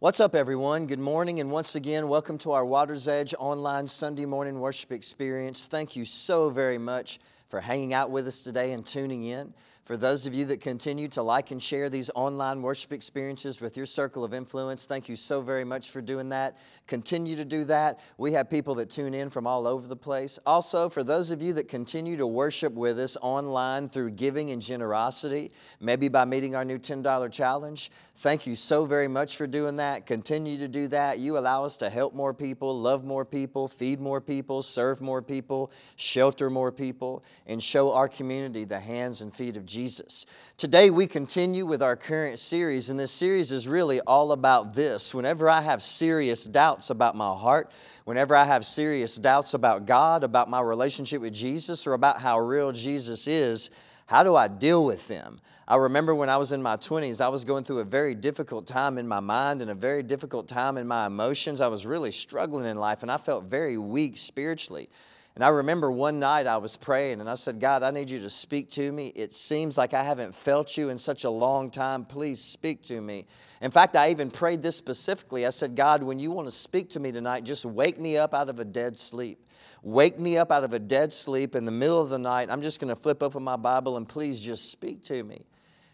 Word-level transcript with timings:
What's 0.00 0.18
up, 0.18 0.34
everyone? 0.34 0.86
Good 0.86 0.98
morning, 0.98 1.40
and 1.40 1.50
once 1.50 1.74
again, 1.74 2.08
welcome 2.08 2.38
to 2.38 2.52
our 2.52 2.64
Water's 2.64 3.06
Edge 3.06 3.34
online 3.38 3.86
Sunday 3.86 4.24
morning 4.24 4.58
worship 4.58 4.92
experience. 4.92 5.66
Thank 5.66 5.94
you 5.94 6.06
so 6.06 6.48
very 6.48 6.78
much 6.78 7.20
for 7.48 7.60
hanging 7.60 7.92
out 7.92 8.10
with 8.10 8.26
us 8.26 8.40
today 8.40 8.72
and 8.72 8.86
tuning 8.86 9.24
in. 9.24 9.52
For 9.90 9.96
those 9.96 10.24
of 10.24 10.34
you 10.34 10.44
that 10.44 10.60
continue 10.60 11.08
to 11.08 11.22
like 11.24 11.50
and 11.50 11.60
share 11.60 11.90
these 11.90 12.12
online 12.14 12.62
worship 12.62 12.92
experiences 12.92 13.60
with 13.60 13.76
your 13.76 13.86
circle 13.86 14.22
of 14.22 14.32
influence, 14.32 14.86
thank 14.86 15.08
you 15.08 15.16
so 15.16 15.40
very 15.40 15.64
much 15.64 15.90
for 15.90 16.00
doing 16.00 16.28
that. 16.28 16.56
Continue 16.86 17.34
to 17.34 17.44
do 17.44 17.64
that. 17.64 17.98
We 18.16 18.34
have 18.34 18.48
people 18.48 18.76
that 18.76 18.88
tune 18.88 19.14
in 19.14 19.30
from 19.30 19.48
all 19.48 19.66
over 19.66 19.88
the 19.88 19.96
place. 19.96 20.38
Also, 20.46 20.88
for 20.88 21.02
those 21.02 21.32
of 21.32 21.42
you 21.42 21.54
that 21.54 21.66
continue 21.66 22.16
to 22.18 22.26
worship 22.28 22.72
with 22.74 23.00
us 23.00 23.16
online 23.20 23.88
through 23.88 24.12
giving 24.12 24.52
and 24.52 24.62
generosity, 24.62 25.50
maybe 25.80 26.08
by 26.08 26.24
meeting 26.24 26.54
our 26.54 26.64
new 26.64 26.78
$10 26.78 27.32
challenge, 27.32 27.90
thank 28.14 28.46
you 28.46 28.54
so 28.54 28.84
very 28.84 29.08
much 29.08 29.36
for 29.36 29.48
doing 29.48 29.78
that. 29.78 30.06
Continue 30.06 30.56
to 30.58 30.68
do 30.68 30.86
that. 30.86 31.18
You 31.18 31.36
allow 31.36 31.64
us 31.64 31.76
to 31.78 31.90
help 31.90 32.14
more 32.14 32.32
people, 32.32 32.78
love 32.78 33.04
more 33.04 33.24
people, 33.24 33.66
feed 33.66 33.98
more 33.98 34.20
people, 34.20 34.62
serve 34.62 35.00
more 35.00 35.20
people, 35.20 35.72
shelter 35.96 36.48
more 36.48 36.70
people, 36.70 37.24
and 37.44 37.60
show 37.60 37.92
our 37.92 38.06
community 38.06 38.62
the 38.62 38.78
hands 38.78 39.20
and 39.20 39.34
feet 39.34 39.56
of 39.56 39.66
Jesus. 39.66 39.79
Jesus. 39.80 40.26
Today 40.58 40.90
we 40.90 41.06
continue 41.06 41.64
with 41.64 41.80
our 41.80 41.96
current 41.96 42.38
series, 42.38 42.90
and 42.90 43.00
this 43.00 43.10
series 43.10 43.50
is 43.50 43.66
really 43.66 43.98
all 44.02 44.30
about 44.32 44.74
this. 44.74 45.14
Whenever 45.14 45.48
I 45.48 45.62
have 45.62 45.82
serious 45.82 46.44
doubts 46.44 46.90
about 46.90 47.16
my 47.16 47.34
heart, 47.34 47.72
whenever 48.04 48.36
I 48.36 48.44
have 48.44 48.66
serious 48.66 49.16
doubts 49.16 49.54
about 49.54 49.86
God, 49.86 50.22
about 50.22 50.50
my 50.50 50.60
relationship 50.60 51.22
with 51.22 51.32
Jesus, 51.32 51.86
or 51.86 51.94
about 51.94 52.20
how 52.20 52.38
real 52.38 52.72
Jesus 52.72 53.26
is, 53.26 53.70
how 54.04 54.22
do 54.22 54.36
I 54.36 54.48
deal 54.48 54.84
with 54.84 55.08
them? 55.08 55.40
I 55.66 55.76
remember 55.76 56.14
when 56.14 56.28
I 56.28 56.36
was 56.36 56.52
in 56.52 56.60
my 56.60 56.76
20s, 56.76 57.22
I 57.22 57.28
was 57.28 57.46
going 57.46 57.64
through 57.64 57.78
a 57.78 57.84
very 57.84 58.14
difficult 58.14 58.66
time 58.66 58.98
in 58.98 59.08
my 59.08 59.20
mind 59.20 59.62
and 59.62 59.70
a 59.70 59.74
very 59.74 60.02
difficult 60.02 60.46
time 60.46 60.76
in 60.76 60.86
my 60.86 61.06
emotions. 61.06 61.62
I 61.62 61.68
was 61.68 61.86
really 61.86 62.12
struggling 62.12 62.66
in 62.66 62.76
life, 62.76 63.00
and 63.00 63.10
I 63.10 63.16
felt 63.16 63.44
very 63.44 63.78
weak 63.78 64.18
spiritually. 64.18 64.90
And 65.36 65.44
I 65.44 65.48
remember 65.48 65.90
one 65.90 66.18
night 66.18 66.46
I 66.46 66.56
was 66.56 66.76
praying 66.76 67.20
and 67.20 67.30
I 67.30 67.34
said, 67.34 67.60
God, 67.60 67.82
I 67.82 67.92
need 67.92 68.10
you 68.10 68.18
to 68.20 68.30
speak 68.30 68.68
to 68.72 68.90
me. 68.90 69.08
It 69.14 69.32
seems 69.32 69.78
like 69.78 69.94
I 69.94 70.02
haven't 70.02 70.34
felt 70.34 70.76
you 70.76 70.88
in 70.88 70.98
such 70.98 71.24
a 71.24 71.30
long 71.30 71.70
time. 71.70 72.04
Please 72.04 72.40
speak 72.40 72.82
to 72.84 73.00
me. 73.00 73.26
In 73.62 73.70
fact, 73.70 73.94
I 73.94 74.10
even 74.10 74.30
prayed 74.30 74.60
this 74.60 74.76
specifically. 74.76 75.46
I 75.46 75.50
said, 75.50 75.76
God, 75.76 76.02
when 76.02 76.18
you 76.18 76.32
want 76.32 76.48
to 76.48 76.52
speak 76.52 76.90
to 76.90 77.00
me 77.00 77.12
tonight, 77.12 77.44
just 77.44 77.64
wake 77.64 77.98
me 77.98 78.16
up 78.16 78.34
out 78.34 78.48
of 78.48 78.58
a 78.58 78.64
dead 78.64 78.98
sleep. 78.98 79.46
Wake 79.82 80.18
me 80.18 80.36
up 80.36 80.50
out 80.50 80.64
of 80.64 80.74
a 80.74 80.78
dead 80.78 81.12
sleep 81.12 81.54
in 81.54 81.64
the 81.64 81.72
middle 81.72 82.00
of 82.00 82.10
the 82.10 82.18
night. 82.18 82.50
I'm 82.50 82.60
just 82.60 82.80
going 82.80 82.94
to 82.94 83.00
flip 83.00 83.22
open 83.22 83.42
my 83.42 83.56
Bible 83.56 83.96
and 83.96 84.08
please 84.08 84.40
just 84.40 84.70
speak 84.70 85.04
to 85.04 85.22
me. 85.22 85.46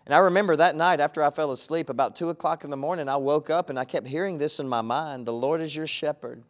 And 0.07 0.14
I 0.14 0.19
remember 0.19 0.57
that 0.57 0.77
night 0.77 1.01
after 1.01 1.23
I 1.23 1.31
fell 1.31 1.51
asleep, 1.51 1.89
about 1.89 2.17
two 2.17 2.31
o'clock 2.31 2.64
in 2.64 2.70
the 2.70 2.77
morning, 2.77 3.09
I 3.09 3.17
woke 3.17 3.51
up 3.51 3.69
and 3.69 3.79
I 3.79 3.84
kept 3.84 4.07
hearing 4.07 4.39
this 4.39 4.59
in 4.59 4.69
my 4.69 4.81
mind 4.81 5.27
The 5.27 5.33
Lord 5.33 5.61
is 5.61 5.77
your 5.77 5.87
shepherd. 5.87 6.42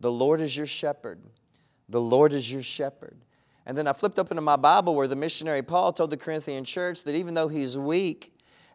The 0.00 0.12
Lord 0.12 0.40
is 0.40 0.56
your 0.56 0.66
shepherd. 0.66 1.20
The 1.88 2.00
Lord 2.00 2.32
is 2.32 2.52
your 2.52 2.62
shepherd. 2.62 3.16
And 3.64 3.76
then 3.76 3.86
I 3.86 3.92
flipped 3.92 4.18
open 4.18 4.36
to 4.36 4.40
my 4.40 4.56
Bible 4.56 4.94
where 4.94 5.08
the 5.08 5.16
missionary 5.16 5.62
Paul 5.62 5.92
told 5.92 6.10
the 6.10 6.16
Corinthian 6.16 6.64
church 6.64 7.02
that 7.04 7.14
even 7.14 7.34
though 7.34 7.48
he's 7.48 7.76
weak, 7.76 8.32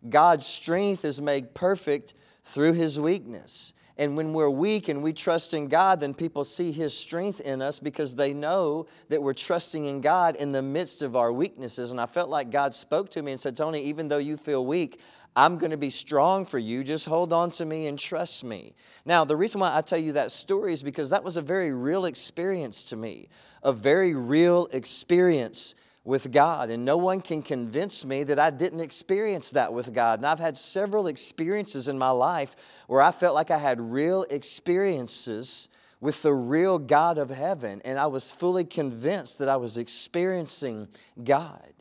God's 0.09 0.45
strength 0.45 1.05
is 1.05 1.21
made 1.21 1.53
perfect 1.53 2.13
through 2.43 2.73
his 2.73 2.99
weakness. 2.99 3.73
And 4.01 4.17
when 4.17 4.33
we're 4.33 4.49
weak 4.49 4.87
and 4.87 5.03
we 5.03 5.13
trust 5.13 5.53
in 5.53 5.67
God, 5.67 5.99
then 5.99 6.15
people 6.15 6.43
see 6.43 6.71
His 6.71 6.97
strength 6.97 7.39
in 7.39 7.61
us 7.61 7.79
because 7.79 8.15
they 8.15 8.33
know 8.33 8.87
that 9.09 9.21
we're 9.21 9.33
trusting 9.33 9.85
in 9.85 10.01
God 10.01 10.35
in 10.35 10.53
the 10.53 10.63
midst 10.63 11.03
of 11.03 11.15
our 11.15 11.31
weaknesses. 11.31 11.91
And 11.91 12.01
I 12.01 12.07
felt 12.07 12.27
like 12.27 12.49
God 12.49 12.73
spoke 12.73 13.11
to 13.11 13.21
me 13.21 13.33
and 13.33 13.39
said, 13.39 13.55
Tony, 13.55 13.83
even 13.83 14.07
though 14.07 14.17
you 14.17 14.37
feel 14.37 14.65
weak, 14.65 14.99
I'm 15.35 15.57
going 15.57 15.71
to 15.71 15.77
be 15.77 15.89
strong 15.89 16.45
for 16.45 16.59
you. 16.59 16.83
Just 16.83 17.05
hold 17.05 17.31
on 17.31 17.51
to 17.51 17.65
me 17.65 17.87
and 17.87 17.97
trust 17.97 18.43
me. 18.43 18.73
Now, 19.05 19.23
the 19.23 19.37
reason 19.37 19.61
why 19.61 19.75
I 19.75 19.81
tell 19.81 19.99
you 19.99 20.13
that 20.13 20.31
story 20.31 20.73
is 20.73 20.83
because 20.83 21.09
that 21.09 21.23
was 21.23 21.37
a 21.37 21.41
very 21.41 21.71
real 21.71 22.05
experience 22.05 22.83
to 22.85 22.97
me, 22.97 23.29
a 23.63 23.71
very 23.71 24.13
real 24.13 24.67
experience 24.73 25.73
with 26.03 26.31
God. 26.31 26.69
And 26.69 26.83
no 26.83 26.97
one 26.97 27.21
can 27.21 27.41
convince 27.41 28.03
me 28.03 28.23
that 28.23 28.39
I 28.39 28.49
didn't 28.49 28.81
experience 28.81 29.51
that 29.51 29.71
with 29.71 29.93
God. 29.93 30.19
And 30.19 30.25
I've 30.25 30.39
had 30.39 30.57
several 30.57 31.07
experiences 31.07 31.87
in 31.87 31.97
my 31.97 32.09
life 32.09 32.55
where 32.87 33.01
I 33.01 33.11
felt 33.11 33.35
like 33.35 33.51
I 33.51 33.57
had 33.57 33.79
real 33.79 34.23
experiences 34.29 35.69
with 36.01 36.23
the 36.23 36.33
real 36.33 36.79
God 36.79 37.17
of 37.17 37.29
heaven. 37.29 37.81
And 37.85 37.99
I 37.99 38.07
was 38.07 38.31
fully 38.31 38.65
convinced 38.65 39.39
that 39.39 39.47
I 39.47 39.55
was 39.55 39.77
experiencing 39.77 40.87
God. 41.23 41.71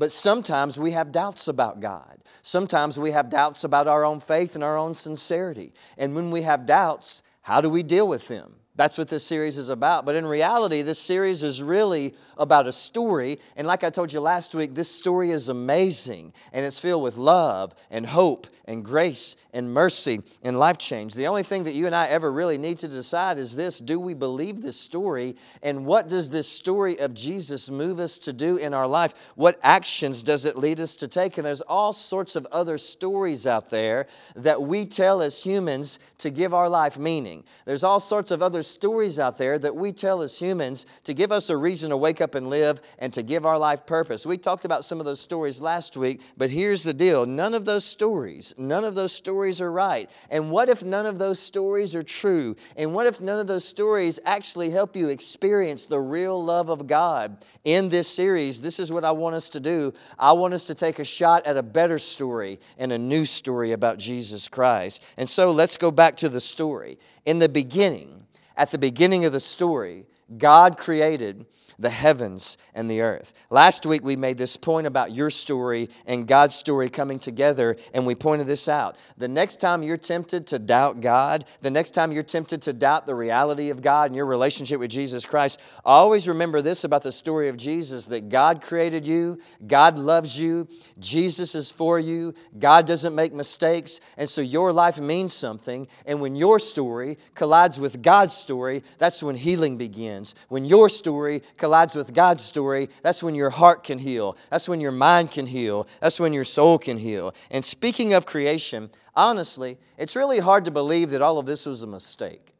But 0.00 0.12
sometimes 0.12 0.78
we 0.78 0.92
have 0.92 1.12
doubts 1.12 1.46
about 1.46 1.78
God. 1.78 2.20
Sometimes 2.40 2.98
we 2.98 3.10
have 3.10 3.28
doubts 3.28 3.64
about 3.64 3.86
our 3.86 4.02
own 4.02 4.18
faith 4.18 4.54
and 4.54 4.64
our 4.64 4.78
own 4.78 4.94
sincerity. 4.94 5.74
And 5.98 6.14
when 6.14 6.30
we 6.30 6.40
have 6.40 6.64
doubts, 6.64 7.22
how 7.42 7.60
do 7.60 7.68
we 7.68 7.82
deal 7.82 8.08
with 8.08 8.26
them? 8.26 8.59
That's 8.80 8.96
what 8.96 9.08
this 9.08 9.26
series 9.26 9.58
is 9.58 9.68
about. 9.68 10.06
But 10.06 10.14
in 10.14 10.24
reality, 10.24 10.80
this 10.80 10.98
series 10.98 11.42
is 11.42 11.62
really 11.62 12.14
about 12.38 12.66
a 12.66 12.72
story. 12.72 13.38
And 13.54 13.66
like 13.66 13.84
I 13.84 13.90
told 13.90 14.10
you 14.10 14.20
last 14.20 14.54
week, 14.54 14.74
this 14.74 14.90
story 14.90 15.32
is 15.32 15.50
amazing 15.50 16.32
and 16.50 16.64
it's 16.64 16.78
filled 16.78 17.02
with 17.02 17.18
love 17.18 17.74
and 17.90 18.06
hope 18.06 18.46
and 18.64 18.82
grace 18.82 19.36
and 19.52 19.74
mercy 19.74 20.22
and 20.42 20.58
life 20.58 20.78
change. 20.78 21.12
The 21.12 21.26
only 21.26 21.42
thing 21.42 21.64
that 21.64 21.74
you 21.74 21.84
and 21.84 21.94
I 21.94 22.06
ever 22.06 22.32
really 22.32 22.56
need 22.56 22.78
to 22.78 22.88
decide 22.88 23.36
is 23.36 23.54
this 23.54 23.80
do 23.80 24.00
we 24.00 24.14
believe 24.14 24.62
this 24.62 24.80
story? 24.80 25.36
And 25.62 25.84
what 25.84 26.08
does 26.08 26.30
this 26.30 26.48
story 26.48 26.98
of 26.98 27.12
Jesus 27.12 27.68
move 27.68 28.00
us 28.00 28.16
to 28.20 28.32
do 28.32 28.56
in 28.56 28.72
our 28.72 28.86
life? 28.86 29.32
What 29.34 29.60
actions 29.62 30.22
does 30.22 30.46
it 30.46 30.56
lead 30.56 30.80
us 30.80 30.96
to 30.96 31.08
take? 31.08 31.36
And 31.36 31.46
there's 31.46 31.60
all 31.60 31.92
sorts 31.92 32.34
of 32.34 32.46
other 32.50 32.78
stories 32.78 33.46
out 33.46 33.68
there 33.68 34.06
that 34.36 34.62
we 34.62 34.86
tell 34.86 35.20
as 35.20 35.42
humans 35.42 35.98
to 36.16 36.30
give 36.30 36.54
our 36.54 36.70
life 36.70 36.96
meaning. 36.96 37.44
There's 37.66 37.84
all 37.84 38.00
sorts 38.00 38.30
of 38.30 38.40
other 38.40 38.62
stories 38.70 39.18
out 39.18 39.38
there 39.38 39.58
that 39.58 39.76
we 39.76 39.92
tell 39.92 40.22
as 40.22 40.38
humans 40.38 40.86
to 41.04 41.14
give 41.14 41.32
us 41.32 41.50
a 41.50 41.56
reason 41.56 41.90
to 41.90 41.96
wake 41.96 42.20
up 42.20 42.34
and 42.34 42.48
live 42.48 42.80
and 42.98 43.12
to 43.12 43.22
give 43.22 43.44
our 43.44 43.58
life 43.58 43.86
purpose. 43.86 44.24
We 44.24 44.38
talked 44.38 44.64
about 44.64 44.84
some 44.84 45.00
of 45.00 45.06
those 45.06 45.20
stories 45.20 45.60
last 45.60 45.96
week, 45.96 46.20
but 46.36 46.50
here's 46.50 46.82
the 46.82 46.94
deal 46.94 47.26
none 47.26 47.54
of 47.54 47.64
those 47.64 47.84
stories, 47.84 48.54
none 48.56 48.84
of 48.84 48.94
those 48.94 49.12
stories 49.12 49.60
are 49.60 49.72
right. 49.72 50.10
And 50.30 50.50
what 50.50 50.68
if 50.68 50.82
none 50.82 51.06
of 51.06 51.18
those 51.18 51.40
stories 51.40 51.94
are 51.94 52.02
true? 52.02 52.56
And 52.76 52.94
what 52.94 53.06
if 53.06 53.20
none 53.20 53.40
of 53.40 53.46
those 53.46 53.64
stories 53.64 54.18
actually 54.24 54.70
help 54.70 54.96
you 54.96 55.08
experience 55.08 55.86
the 55.86 56.00
real 56.00 56.42
love 56.42 56.68
of 56.68 56.86
God? 56.86 57.44
In 57.64 57.88
this 57.88 58.08
series, 58.08 58.60
this 58.60 58.78
is 58.78 58.92
what 58.92 59.04
I 59.04 59.12
want 59.12 59.34
us 59.34 59.48
to 59.50 59.60
do. 59.60 59.92
I 60.18 60.32
want 60.32 60.54
us 60.54 60.64
to 60.64 60.74
take 60.74 60.98
a 60.98 61.04
shot 61.04 61.46
at 61.46 61.56
a 61.56 61.62
better 61.62 61.98
story 61.98 62.60
and 62.78 62.92
a 62.92 62.98
new 62.98 63.24
story 63.24 63.72
about 63.72 63.98
Jesus 63.98 64.48
Christ. 64.48 65.02
And 65.16 65.28
so 65.28 65.50
let's 65.50 65.76
go 65.76 65.90
back 65.90 66.16
to 66.16 66.28
the 66.28 66.40
story. 66.40 66.98
In 67.24 67.38
the 67.38 67.48
beginning, 67.48 68.19
at 68.56 68.70
the 68.70 68.78
beginning 68.78 69.24
of 69.24 69.32
the 69.32 69.40
story, 69.40 70.06
God 70.36 70.76
created 70.76 71.46
the 71.80 71.90
heavens 71.90 72.58
and 72.74 72.90
the 72.90 73.00
earth. 73.00 73.32
Last 73.48 73.86
week 73.86 74.04
we 74.04 74.14
made 74.14 74.36
this 74.36 74.56
point 74.56 74.86
about 74.86 75.12
your 75.12 75.30
story 75.30 75.88
and 76.06 76.26
God's 76.26 76.54
story 76.54 76.90
coming 76.90 77.18
together, 77.18 77.76
and 77.94 78.06
we 78.06 78.14
pointed 78.14 78.46
this 78.46 78.68
out. 78.68 78.96
The 79.16 79.28
next 79.28 79.60
time 79.60 79.82
you're 79.82 79.96
tempted 79.96 80.46
to 80.48 80.58
doubt 80.58 81.00
God, 81.00 81.46
the 81.62 81.70
next 81.70 81.90
time 81.90 82.12
you're 82.12 82.22
tempted 82.22 82.60
to 82.62 82.74
doubt 82.74 83.06
the 83.06 83.14
reality 83.14 83.70
of 83.70 83.80
God 83.80 84.10
and 84.10 84.16
your 84.16 84.26
relationship 84.26 84.78
with 84.78 84.90
Jesus 84.90 85.24
Christ, 85.24 85.58
always 85.84 86.28
remember 86.28 86.60
this 86.60 86.84
about 86.84 87.02
the 87.02 87.12
story 87.12 87.48
of 87.48 87.56
Jesus 87.56 88.06
that 88.06 88.28
God 88.28 88.60
created 88.60 89.06
you, 89.06 89.38
God 89.66 89.98
loves 89.98 90.38
you, 90.38 90.68
Jesus 90.98 91.54
is 91.54 91.70
for 91.70 91.98
you, 91.98 92.34
God 92.58 92.86
doesn't 92.86 93.14
make 93.14 93.32
mistakes, 93.32 94.00
and 94.18 94.28
so 94.28 94.42
your 94.42 94.70
life 94.72 95.00
means 95.00 95.32
something. 95.32 95.88
And 96.04 96.20
when 96.20 96.36
your 96.36 96.58
story 96.58 97.16
collides 97.34 97.80
with 97.80 98.02
God's 98.02 98.34
story, 98.34 98.82
that's 98.98 99.22
when 99.22 99.36
healing 99.36 99.78
begins. 99.78 100.34
When 100.48 100.66
your 100.66 100.90
story 100.90 101.42
collides 101.56 101.69
collides 101.70 101.94
with 101.94 102.12
God's 102.12 102.42
story, 102.42 102.88
that's 103.04 103.22
when 103.22 103.36
your 103.36 103.50
heart 103.50 103.84
can 103.84 103.98
heal. 103.98 104.36
That's 104.50 104.68
when 104.68 104.80
your 104.80 104.90
mind 104.90 105.30
can 105.30 105.46
heal. 105.46 105.86
That's 106.00 106.18
when 106.18 106.32
your 106.32 106.42
soul 106.42 106.78
can 106.78 106.98
heal. 106.98 107.32
And 107.48 107.64
speaking 107.64 108.12
of 108.12 108.26
creation, 108.26 108.90
honestly, 109.14 109.78
it's 109.96 110.16
really 110.16 110.40
hard 110.40 110.64
to 110.64 110.72
believe 110.72 111.10
that 111.10 111.22
all 111.22 111.38
of 111.38 111.46
this 111.46 111.66
was 111.66 111.82
a 111.82 111.86
mistake. 111.86 112.54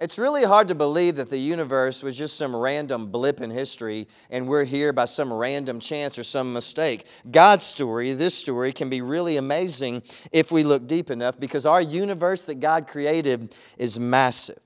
It's 0.00 0.16
really 0.16 0.44
hard 0.44 0.68
to 0.68 0.76
believe 0.76 1.16
that 1.16 1.28
the 1.28 1.38
universe 1.38 2.04
was 2.04 2.16
just 2.16 2.36
some 2.36 2.54
random 2.54 3.10
blip 3.10 3.40
in 3.40 3.50
history 3.50 4.06
and 4.30 4.46
we're 4.46 4.64
here 4.64 4.92
by 4.92 5.06
some 5.06 5.32
random 5.32 5.80
chance 5.80 6.16
or 6.16 6.22
some 6.22 6.52
mistake. 6.52 7.04
God's 7.28 7.64
story, 7.64 8.12
this 8.12 8.34
story, 8.36 8.72
can 8.72 8.88
be 8.88 9.00
really 9.00 9.36
amazing 9.36 10.04
if 10.30 10.52
we 10.52 10.62
look 10.62 10.86
deep 10.86 11.10
enough 11.10 11.40
because 11.40 11.66
our 11.66 11.80
universe 11.80 12.44
that 12.44 12.60
God 12.60 12.86
created 12.86 13.52
is 13.76 13.98
massive. 13.98 14.60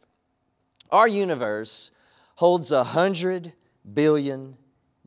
Our 0.91 1.09
universe 1.09 1.93
holds 2.35 2.73
a 2.73 2.85
hundred 2.85 3.55
billion 3.95 4.57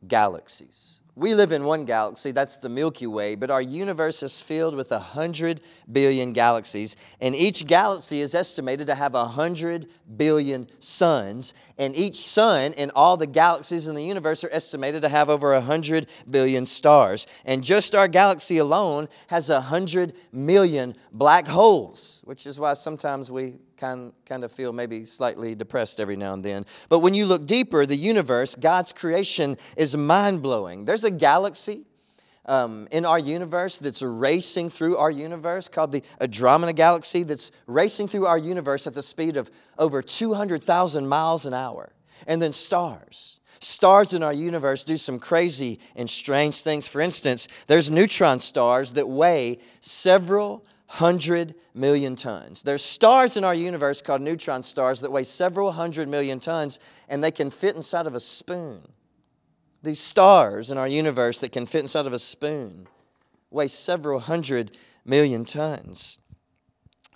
galaxies. 0.06 1.00
We 1.16 1.36
live 1.36 1.52
in 1.52 1.62
one 1.62 1.84
galaxy, 1.84 2.32
that's 2.32 2.56
the 2.56 2.68
Milky 2.68 3.06
Way, 3.06 3.36
but 3.36 3.48
our 3.48 3.62
universe 3.62 4.20
is 4.20 4.42
filled 4.42 4.74
with 4.74 4.90
a 4.90 4.98
hundred 4.98 5.60
billion 5.90 6.32
galaxies, 6.32 6.96
and 7.20 7.36
each 7.36 7.68
galaxy 7.68 8.20
is 8.20 8.34
estimated 8.34 8.88
to 8.88 8.96
have 8.96 9.14
a 9.14 9.26
hundred 9.26 9.86
billion 10.16 10.66
suns, 10.80 11.54
and 11.78 11.94
each 11.94 12.16
sun 12.16 12.72
in 12.72 12.90
all 12.96 13.16
the 13.16 13.28
galaxies 13.28 13.86
in 13.86 13.94
the 13.94 14.02
universe 14.02 14.42
are 14.42 14.50
estimated 14.50 15.02
to 15.02 15.08
have 15.08 15.30
over 15.30 15.54
a 15.54 15.60
hundred 15.60 16.08
billion 16.28 16.66
stars. 16.66 17.28
And 17.44 17.62
just 17.62 17.94
our 17.94 18.08
galaxy 18.08 18.58
alone 18.58 19.08
has 19.28 19.48
a 19.48 19.60
hundred 19.60 20.14
million 20.32 20.96
black 21.12 21.46
holes, 21.46 22.22
which 22.24 22.44
is 22.44 22.58
why 22.58 22.72
sometimes 22.72 23.30
we 23.30 23.54
kind, 23.76 24.12
kind 24.26 24.44
of 24.44 24.52
feel 24.52 24.72
maybe 24.72 25.04
slightly 25.04 25.54
depressed 25.54 26.00
every 26.00 26.16
now 26.16 26.34
and 26.34 26.44
then. 26.44 26.64
But 26.88 27.00
when 27.00 27.14
you 27.14 27.26
look 27.26 27.46
deeper, 27.46 27.86
the 27.86 27.96
universe, 27.96 28.56
God's 28.56 28.92
creation, 28.92 29.56
is 29.76 29.96
mind 29.96 30.42
blowing. 30.42 30.84
There's 30.84 31.04
a 31.04 31.10
galaxy. 31.10 31.84
Um, 32.46 32.88
in 32.90 33.06
our 33.06 33.18
universe 33.18 33.78
that's 33.78 34.02
racing 34.02 34.68
through 34.68 34.98
our 34.98 35.10
universe 35.10 35.66
called 35.66 35.92
the 35.92 36.02
Andromeda 36.20 36.74
Galaxy 36.74 37.22
that's 37.22 37.50
racing 37.66 38.08
through 38.08 38.26
our 38.26 38.36
universe 38.36 38.86
at 38.86 38.92
the 38.92 39.02
speed 39.02 39.38
of 39.38 39.50
over 39.78 40.02
200,000 40.02 41.08
miles 41.08 41.46
an 41.46 41.54
hour. 41.54 41.94
And 42.26 42.42
then 42.42 42.52
stars. 42.52 43.40
Stars 43.60 44.12
in 44.12 44.22
our 44.22 44.32
universe 44.32 44.84
do 44.84 44.98
some 44.98 45.18
crazy 45.18 45.80
and 45.96 46.10
strange 46.10 46.60
things. 46.60 46.86
For 46.86 47.00
instance, 47.00 47.48
there's 47.66 47.90
neutron 47.90 48.40
stars 48.40 48.92
that 48.92 49.08
weigh 49.08 49.58
several 49.80 50.66
100 50.86 51.54
million 51.74 52.14
tons. 52.14 52.62
There's 52.62 52.82
stars 52.82 53.36
in 53.36 53.44
our 53.44 53.54
universe 53.54 54.00
called 54.00 54.20
neutron 54.20 54.62
stars 54.62 55.00
that 55.00 55.10
weigh 55.10 55.24
several 55.24 55.72
hundred 55.72 56.08
million 56.08 56.40
tons 56.40 56.78
and 57.08 57.22
they 57.22 57.30
can 57.30 57.50
fit 57.50 57.74
inside 57.74 58.06
of 58.06 58.14
a 58.14 58.20
spoon. 58.20 58.92
These 59.82 60.00
stars 60.00 60.70
in 60.70 60.78
our 60.78 60.88
universe 60.88 61.38
that 61.40 61.52
can 61.52 61.66
fit 61.66 61.80
inside 61.80 62.06
of 62.06 62.12
a 62.12 62.18
spoon 62.18 62.86
weigh 63.50 63.68
several 63.68 64.20
hundred 64.20 64.76
million 65.04 65.44
tons. 65.44 66.18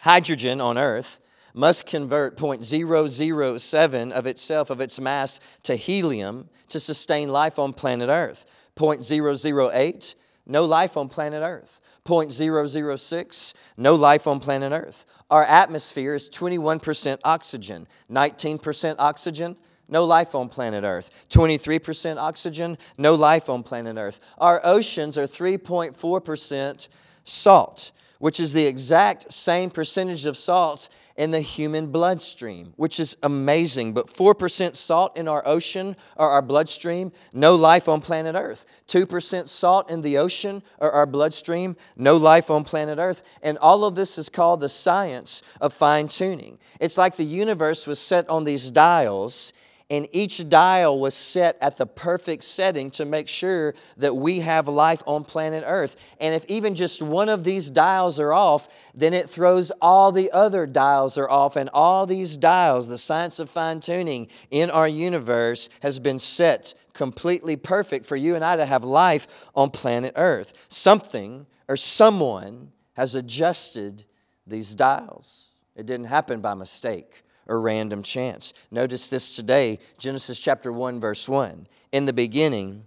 Hydrogen 0.00 0.60
on 0.60 0.78
Earth 0.78 1.20
must 1.54 1.86
convert 1.86 2.36
0.007 2.36 4.12
of 4.12 4.26
itself, 4.26 4.70
of 4.70 4.80
its 4.80 5.00
mass, 5.00 5.40
to 5.64 5.76
helium 5.76 6.48
to 6.68 6.78
sustain 6.78 7.28
life 7.28 7.58
on 7.58 7.72
planet 7.72 8.08
Earth. 8.08 8.46
0.008, 8.76 10.14
no 10.48 10.64
life 10.64 10.96
on 10.96 11.08
planet 11.08 11.42
Earth. 11.44 11.80
0.006, 12.04 13.54
no 13.76 13.94
life 13.94 14.26
on 14.26 14.40
planet 14.40 14.72
Earth. 14.72 15.04
Our 15.30 15.44
atmosphere 15.44 16.14
is 16.14 16.28
21% 16.30 17.18
oxygen, 17.22 17.86
19% 18.10 18.96
oxygen, 18.98 19.56
no 19.88 20.04
life 20.04 20.34
on 20.34 20.48
planet 20.48 20.84
Earth. 20.84 21.28
23% 21.30 22.16
oxygen, 22.16 22.78
no 22.96 23.14
life 23.14 23.48
on 23.48 23.62
planet 23.62 23.96
Earth. 23.96 24.20
Our 24.38 24.60
oceans 24.64 25.16
are 25.18 25.24
3.4% 25.24 26.88
salt 27.24 27.92
which 28.18 28.40
is 28.40 28.52
the 28.52 28.66
exact 28.66 29.32
same 29.32 29.70
percentage 29.70 30.26
of 30.26 30.36
salt 30.36 30.88
in 31.16 31.30
the 31.30 31.40
human 31.40 31.88
bloodstream, 31.90 32.72
which 32.76 32.98
is 32.98 33.16
amazing. 33.22 33.92
But 33.92 34.06
4% 34.06 34.76
salt 34.76 35.16
in 35.16 35.28
our 35.28 35.46
ocean 35.46 35.96
or 36.16 36.30
our 36.30 36.42
bloodstream, 36.42 37.12
no 37.32 37.54
life 37.54 37.88
on 37.88 38.00
planet 38.00 38.36
Earth. 38.36 38.66
2% 38.88 39.48
salt 39.48 39.90
in 39.90 40.02
the 40.02 40.18
ocean 40.18 40.62
or 40.78 40.90
our 40.90 41.06
bloodstream, 41.06 41.76
no 41.96 42.16
life 42.16 42.50
on 42.50 42.64
planet 42.64 42.98
Earth. 42.98 43.22
And 43.42 43.58
all 43.58 43.84
of 43.84 43.94
this 43.94 44.18
is 44.18 44.28
called 44.28 44.60
the 44.60 44.68
science 44.68 45.42
of 45.60 45.72
fine 45.72 46.08
tuning. 46.08 46.58
It's 46.80 46.98
like 46.98 47.16
the 47.16 47.24
universe 47.24 47.86
was 47.86 47.98
set 47.98 48.28
on 48.28 48.44
these 48.44 48.70
dials 48.70 49.52
and 49.90 50.06
each 50.12 50.48
dial 50.50 50.98
was 50.98 51.14
set 51.14 51.56
at 51.62 51.78
the 51.78 51.86
perfect 51.86 52.44
setting 52.44 52.90
to 52.90 53.06
make 53.06 53.26
sure 53.26 53.74
that 53.96 54.14
we 54.14 54.40
have 54.40 54.68
life 54.68 55.02
on 55.06 55.24
planet 55.24 55.64
Earth. 55.66 55.96
And 56.20 56.34
if 56.34 56.44
even 56.46 56.74
just 56.74 57.00
one 57.00 57.30
of 57.30 57.44
these 57.44 57.70
dials 57.70 58.20
are 58.20 58.32
off, 58.32 58.68
then 58.94 59.14
it 59.14 59.30
throws 59.30 59.72
all 59.80 60.12
the 60.12 60.30
other 60.30 60.66
dials 60.66 61.16
are 61.16 61.30
off. 61.30 61.56
And 61.56 61.70
all 61.72 62.04
these 62.04 62.36
dials, 62.36 62.88
the 62.88 62.98
science 62.98 63.38
of 63.38 63.48
fine 63.48 63.80
tuning 63.80 64.28
in 64.50 64.70
our 64.70 64.88
universe, 64.88 65.70
has 65.80 65.98
been 65.98 66.18
set 66.18 66.74
completely 66.92 67.56
perfect 67.56 68.04
for 68.04 68.16
you 68.16 68.34
and 68.34 68.44
I 68.44 68.56
to 68.56 68.66
have 68.66 68.84
life 68.84 69.48
on 69.54 69.70
planet 69.70 70.12
Earth. 70.16 70.52
Something 70.68 71.46
or 71.66 71.76
someone 71.76 72.72
has 72.94 73.14
adjusted 73.14 74.04
these 74.46 74.74
dials. 74.74 75.54
It 75.74 75.86
didn't 75.86 76.06
happen 76.06 76.40
by 76.42 76.52
mistake 76.52 77.22
or 77.48 77.60
random 77.60 78.02
chance. 78.02 78.52
Notice 78.70 79.08
this 79.08 79.34
today, 79.34 79.78
Genesis 79.98 80.38
chapter 80.38 80.72
1, 80.72 81.00
verse 81.00 81.28
1. 81.28 81.66
In 81.90 82.04
the 82.04 82.12
beginning, 82.12 82.84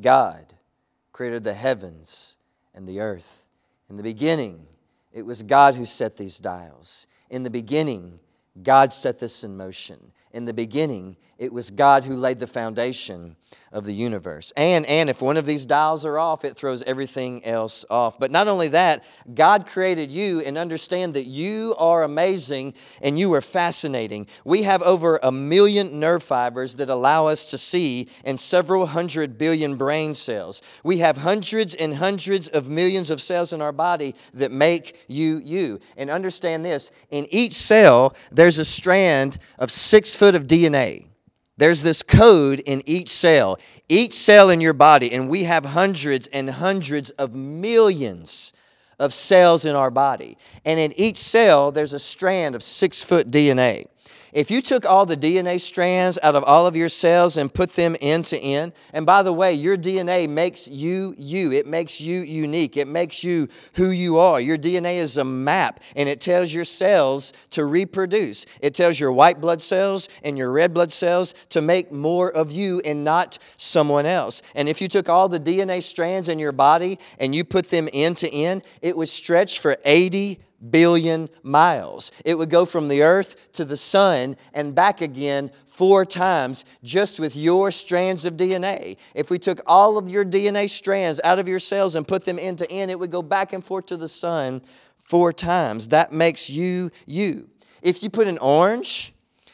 God 0.00 0.54
created 1.12 1.44
the 1.44 1.54
heavens 1.54 2.36
and 2.74 2.86
the 2.86 3.00
earth. 3.00 3.46
In 3.90 3.96
the 3.96 4.02
beginning, 4.02 4.66
it 5.12 5.26
was 5.26 5.42
God 5.42 5.74
who 5.74 5.84
set 5.84 6.16
these 6.16 6.38
dials. 6.38 7.06
In 7.30 7.42
the 7.42 7.50
beginning, 7.50 8.20
God 8.62 8.92
set 8.92 9.18
this 9.18 9.42
in 9.42 9.56
motion. 9.56 10.12
In 10.36 10.44
the 10.44 10.52
beginning, 10.52 11.16
it 11.38 11.50
was 11.50 11.70
God 11.70 12.04
who 12.04 12.14
laid 12.14 12.40
the 12.40 12.46
foundation 12.46 13.36
of 13.72 13.84
the 13.84 13.92
universe. 13.92 14.52
And, 14.56 14.86
and 14.86 15.10
if 15.10 15.20
one 15.20 15.36
of 15.36 15.44
these 15.44 15.66
dials 15.66 16.06
are 16.06 16.18
off, 16.18 16.44
it 16.44 16.56
throws 16.56 16.82
everything 16.84 17.44
else 17.44 17.84
off. 17.90 18.18
But 18.18 18.30
not 18.30 18.48
only 18.48 18.68
that, 18.68 19.04
God 19.34 19.66
created 19.66 20.10
you 20.10 20.40
and 20.40 20.56
understand 20.56 21.12
that 21.14 21.24
you 21.24 21.74
are 21.78 22.02
amazing 22.02 22.72
and 23.02 23.18
you 23.18 23.32
are 23.34 23.42
fascinating. 23.42 24.28
We 24.44 24.62
have 24.62 24.82
over 24.82 25.18
a 25.22 25.30
million 25.30 26.00
nerve 26.00 26.22
fibers 26.22 26.76
that 26.76 26.88
allow 26.88 27.26
us 27.26 27.44
to 27.46 27.58
see 27.58 28.08
and 28.24 28.40
several 28.40 28.86
hundred 28.86 29.36
billion 29.36 29.76
brain 29.76 30.14
cells. 30.14 30.62
We 30.82 30.98
have 30.98 31.18
hundreds 31.18 31.74
and 31.74 31.96
hundreds 31.96 32.48
of 32.48 32.70
millions 32.70 33.10
of 33.10 33.20
cells 33.20 33.52
in 33.52 33.60
our 33.60 33.72
body 33.72 34.14
that 34.32 34.52
make 34.52 35.04
you 35.06 35.38
you. 35.38 35.80
And 35.98 36.08
understand 36.08 36.64
this 36.64 36.90
in 37.10 37.26
each 37.30 37.52
cell, 37.52 38.16
there's 38.32 38.58
a 38.58 38.64
strand 38.64 39.38
of 39.58 39.70
six 39.70 40.16
foot 40.16 40.25
of 40.34 40.46
DNA. 40.46 41.06
There's 41.58 41.82
this 41.82 42.02
code 42.02 42.60
in 42.60 42.82
each 42.86 43.08
cell, 43.08 43.58
each 43.88 44.12
cell 44.12 44.50
in 44.50 44.60
your 44.60 44.74
body, 44.74 45.10
and 45.10 45.28
we 45.28 45.44
have 45.44 45.64
hundreds 45.64 46.26
and 46.28 46.50
hundreds 46.50 47.10
of 47.10 47.34
millions 47.34 48.52
of 48.98 49.14
cells 49.14 49.64
in 49.64 49.74
our 49.74 49.90
body. 49.90 50.36
And 50.64 50.78
in 50.78 50.92
each 50.98 51.16
cell, 51.16 51.72
there's 51.72 51.92
a 51.92 51.98
strand 51.98 52.54
of 52.54 52.62
six 52.62 53.02
foot 53.02 53.30
DNA. 53.30 53.86
If 54.36 54.50
you 54.50 54.60
took 54.60 54.84
all 54.84 55.06
the 55.06 55.16
DNA 55.16 55.58
strands 55.58 56.18
out 56.22 56.36
of 56.36 56.44
all 56.44 56.66
of 56.66 56.76
your 56.76 56.90
cells 56.90 57.38
and 57.38 57.50
put 57.50 57.70
them 57.70 57.96
end 58.02 58.26
to 58.26 58.38
end, 58.38 58.74
and 58.92 59.06
by 59.06 59.22
the 59.22 59.32
way, 59.32 59.54
your 59.54 59.78
DNA 59.78 60.28
makes 60.28 60.68
you 60.68 61.14
you. 61.16 61.52
It 61.52 61.66
makes 61.66 62.02
you 62.02 62.20
unique. 62.20 62.76
It 62.76 62.86
makes 62.86 63.24
you 63.24 63.48
who 63.76 63.88
you 63.88 64.18
are. 64.18 64.38
Your 64.38 64.58
DNA 64.58 64.96
is 64.96 65.16
a 65.16 65.24
map 65.24 65.80
and 65.96 66.06
it 66.06 66.20
tells 66.20 66.52
your 66.52 66.66
cells 66.66 67.32
to 67.52 67.64
reproduce. 67.64 68.44
It 68.60 68.74
tells 68.74 69.00
your 69.00 69.10
white 69.10 69.40
blood 69.40 69.62
cells 69.62 70.06
and 70.22 70.36
your 70.36 70.52
red 70.52 70.74
blood 70.74 70.92
cells 70.92 71.32
to 71.48 71.62
make 71.62 71.90
more 71.90 72.30
of 72.30 72.52
you 72.52 72.82
and 72.84 73.04
not 73.04 73.38
someone 73.56 74.04
else. 74.04 74.42
And 74.54 74.68
if 74.68 74.82
you 74.82 74.88
took 74.88 75.08
all 75.08 75.30
the 75.30 75.40
DNA 75.40 75.82
strands 75.82 76.28
in 76.28 76.38
your 76.38 76.52
body 76.52 76.98
and 77.18 77.34
you 77.34 77.42
put 77.42 77.70
them 77.70 77.88
end 77.90 78.18
to 78.18 78.30
end, 78.30 78.64
it 78.82 78.98
would 78.98 79.08
stretch 79.08 79.60
for 79.60 79.78
80 79.86 80.40
billion 80.70 81.28
miles. 81.42 82.10
It 82.24 82.36
would 82.38 82.50
go 82.50 82.64
from 82.64 82.88
the 82.88 83.02
earth 83.02 83.52
to 83.52 83.64
the 83.64 83.76
sun 83.76 84.36
and 84.52 84.74
back 84.74 85.00
again 85.00 85.50
four 85.66 86.04
times 86.04 86.64
just 86.82 87.20
with 87.20 87.36
your 87.36 87.70
strands 87.70 88.24
of 88.24 88.36
DNA. 88.36 88.96
If 89.14 89.30
we 89.30 89.38
took 89.38 89.60
all 89.66 89.98
of 89.98 90.08
your 90.08 90.24
DNA 90.24 90.68
strands 90.68 91.20
out 91.24 91.38
of 91.38 91.48
your 91.48 91.58
cells 91.58 91.94
and 91.94 92.08
put 92.08 92.24
them 92.24 92.38
end 92.38 92.58
to 92.58 92.70
end, 92.70 92.90
it 92.90 92.98
would 92.98 93.10
go 93.10 93.22
back 93.22 93.52
and 93.52 93.64
forth 93.64 93.86
to 93.86 93.96
the 93.96 94.08
sun 94.08 94.62
four 94.96 95.32
times. 95.32 95.88
That 95.88 96.12
makes 96.12 96.50
you 96.50 96.90
you. 97.06 97.48
If 97.82 98.02
you 98.02 98.10
put 98.10 98.26
an 98.26 98.38
orange 98.38 99.12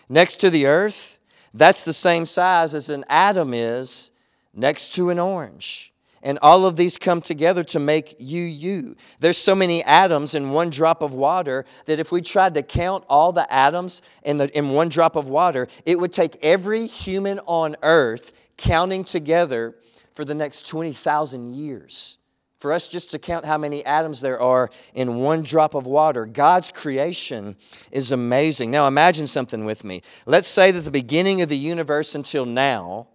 next 0.08 0.36
to 0.36 0.50
the 0.50 0.66
earth, 0.66 1.18
that's 1.52 1.84
the 1.84 1.92
same 1.92 2.24
size 2.24 2.74
as 2.74 2.88
an 2.88 3.04
atom 3.08 3.52
is 3.52 4.10
next 4.54 4.90
to 4.94 5.10
an 5.10 5.18
orange. 5.18 5.91
And 6.22 6.38
all 6.40 6.66
of 6.66 6.76
these 6.76 6.98
come 6.98 7.20
together 7.20 7.64
to 7.64 7.80
make 7.80 8.14
you 8.18 8.42
you. 8.42 8.96
There's 9.18 9.36
so 9.36 9.54
many 9.54 9.82
atoms 9.82 10.34
in 10.34 10.50
one 10.50 10.70
drop 10.70 11.02
of 11.02 11.12
water 11.12 11.64
that 11.86 11.98
if 11.98 12.12
we 12.12 12.22
tried 12.22 12.54
to 12.54 12.62
count 12.62 13.04
all 13.08 13.32
the 13.32 13.52
atoms 13.52 14.02
in, 14.22 14.38
the, 14.38 14.56
in 14.56 14.70
one 14.70 14.88
drop 14.88 15.16
of 15.16 15.28
water, 15.28 15.66
it 15.84 15.98
would 15.98 16.12
take 16.12 16.36
every 16.42 16.86
human 16.86 17.40
on 17.46 17.74
earth 17.82 18.32
counting 18.56 19.02
together 19.02 19.74
for 20.12 20.24
the 20.24 20.34
next 20.34 20.66
20,000 20.68 21.54
years. 21.54 22.18
For 22.58 22.72
us 22.72 22.86
just 22.86 23.10
to 23.10 23.18
count 23.18 23.44
how 23.44 23.58
many 23.58 23.84
atoms 23.84 24.20
there 24.20 24.40
are 24.40 24.70
in 24.94 25.16
one 25.16 25.42
drop 25.42 25.74
of 25.74 25.84
water, 25.84 26.26
God's 26.26 26.70
creation 26.70 27.56
is 27.90 28.12
amazing. 28.12 28.70
Now 28.70 28.86
imagine 28.86 29.26
something 29.26 29.64
with 29.64 29.82
me. 29.82 30.02
Let's 30.26 30.46
say 30.46 30.70
that 30.70 30.82
the 30.82 30.92
beginning 30.92 31.42
of 31.42 31.48
the 31.48 31.58
universe 31.58 32.14
until 32.14 32.46
now 32.46 33.08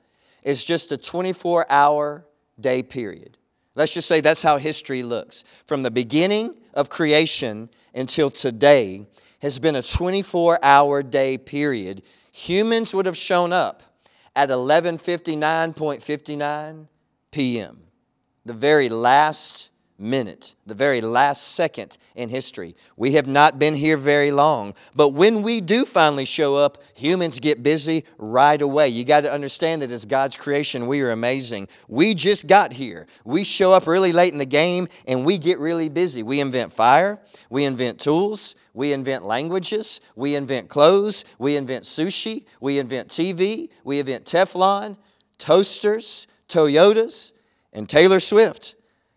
is 0.44 0.66
just 0.66 0.92
a 0.92 0.98
24 0.98 1.66
hour 1.70 2.26
day 2.60 2.84
period. 2.84 3.38
Let's 3.76 3.94
just 3.94 4.08
say 4.08 4.22
that's 4.22 4.42
how 4.42 4.58
history 4.58 5.04
looks. 5.04 5.44
From 5.66 5.84
the 5.84 5.92
beginning 5.92 6.56
of 6.74 6.90
creation 6.90 7.70
until 7.94 8.32
today 8.32 9.06
has 9.42 9.60
been 9.60 9.76
a 9.76 9.84
24 9.84 10.58
hour 10.64 11.04
day 11.04 11.38
period. 11.38 12.02
Humans 12.32 12.96
would 12.96 13.06
have 13.06 13.18
shown 13.18 13.54
up 13.54 13.84
at 14.36 14.50
11:59.59 14.50 16.88
p.m., 17.32 17.84
the 18.46 18.54
very 18.54 18.90
last 18.90 19.70
minute, 20.00 20.56
the 20.66 20.76
very 20.76 21.02
last 21.02 21.56
second 21.56 21.98
in 22.16 22.30
history. 22.30 22.76
We 22.96 23.14
have 23.14 23.28
not 23.28 23.58
been 23.58 23.76
here 23.76 23.98
very 23.98 24.32
long, 24.32 24.74
but 24.96 25.10
when 25.10 25.42
we 25.42 25.62
do 25.62 25.86
finally 25.86 26.26
show 26.26 26.56
up, 26.56 26.82
humans 26.94 27.40
get 27.40 27.64
busy 27.64 28.06
right 28.18 28.62
away. 28.62 28.90
You 28.90 29.04
got 29.04 29.22
to 29.22 29.32
understand 29.32 29.82
that 29.82 29.92
as 29.92 30.06
God's 30.06 30.36
creation, 30.36 30.88
we 30.88 31.02
are 31.02 31.12
amazing. 31.12 31.68
We 31.88 32.14
just 32.14 32.48
got 32.48 32.74
here. 32.74 33.08
We 33.26 33.44
show 33.44 33.74
up 33.74 33.88
really 33.88 34.12
late 34.12 34.34
in 34.34 34.40
the 34.40 34.46
game 34.46 34.88
and 35.08 35.26
we 35.26 35.38
get 35.38 35.60
really 35.60 35.90
busy. 35.90 36.24
We 36.24 36.40
invent 36.40 36.74
fire, 36.74 37.20
we 37.50 37.64
invent 37.64 38.00
tools, 38.00 38.56
we 38.74 38.94
invent 38.94 39.26
languages, 39.26 40.00
we 40.16 40.36
invent 40.36 40.70
clothes, 40.70 41.26
we 41.40 41.56
invent 41.56 41.84
sushi, 41.84 42.46
we 42.62 42.78
invent 42.78 43.10
TV, 43.10 43.70
we 43.84 44.00
invent 44.00 44.26
Teflon, 44.26 44.98
toasters, 45.38 46.28
Toyotas, 46.48 47.34
and 47.74 47.88
Taylor 47.90 48.20
Swift. 48.20 48.76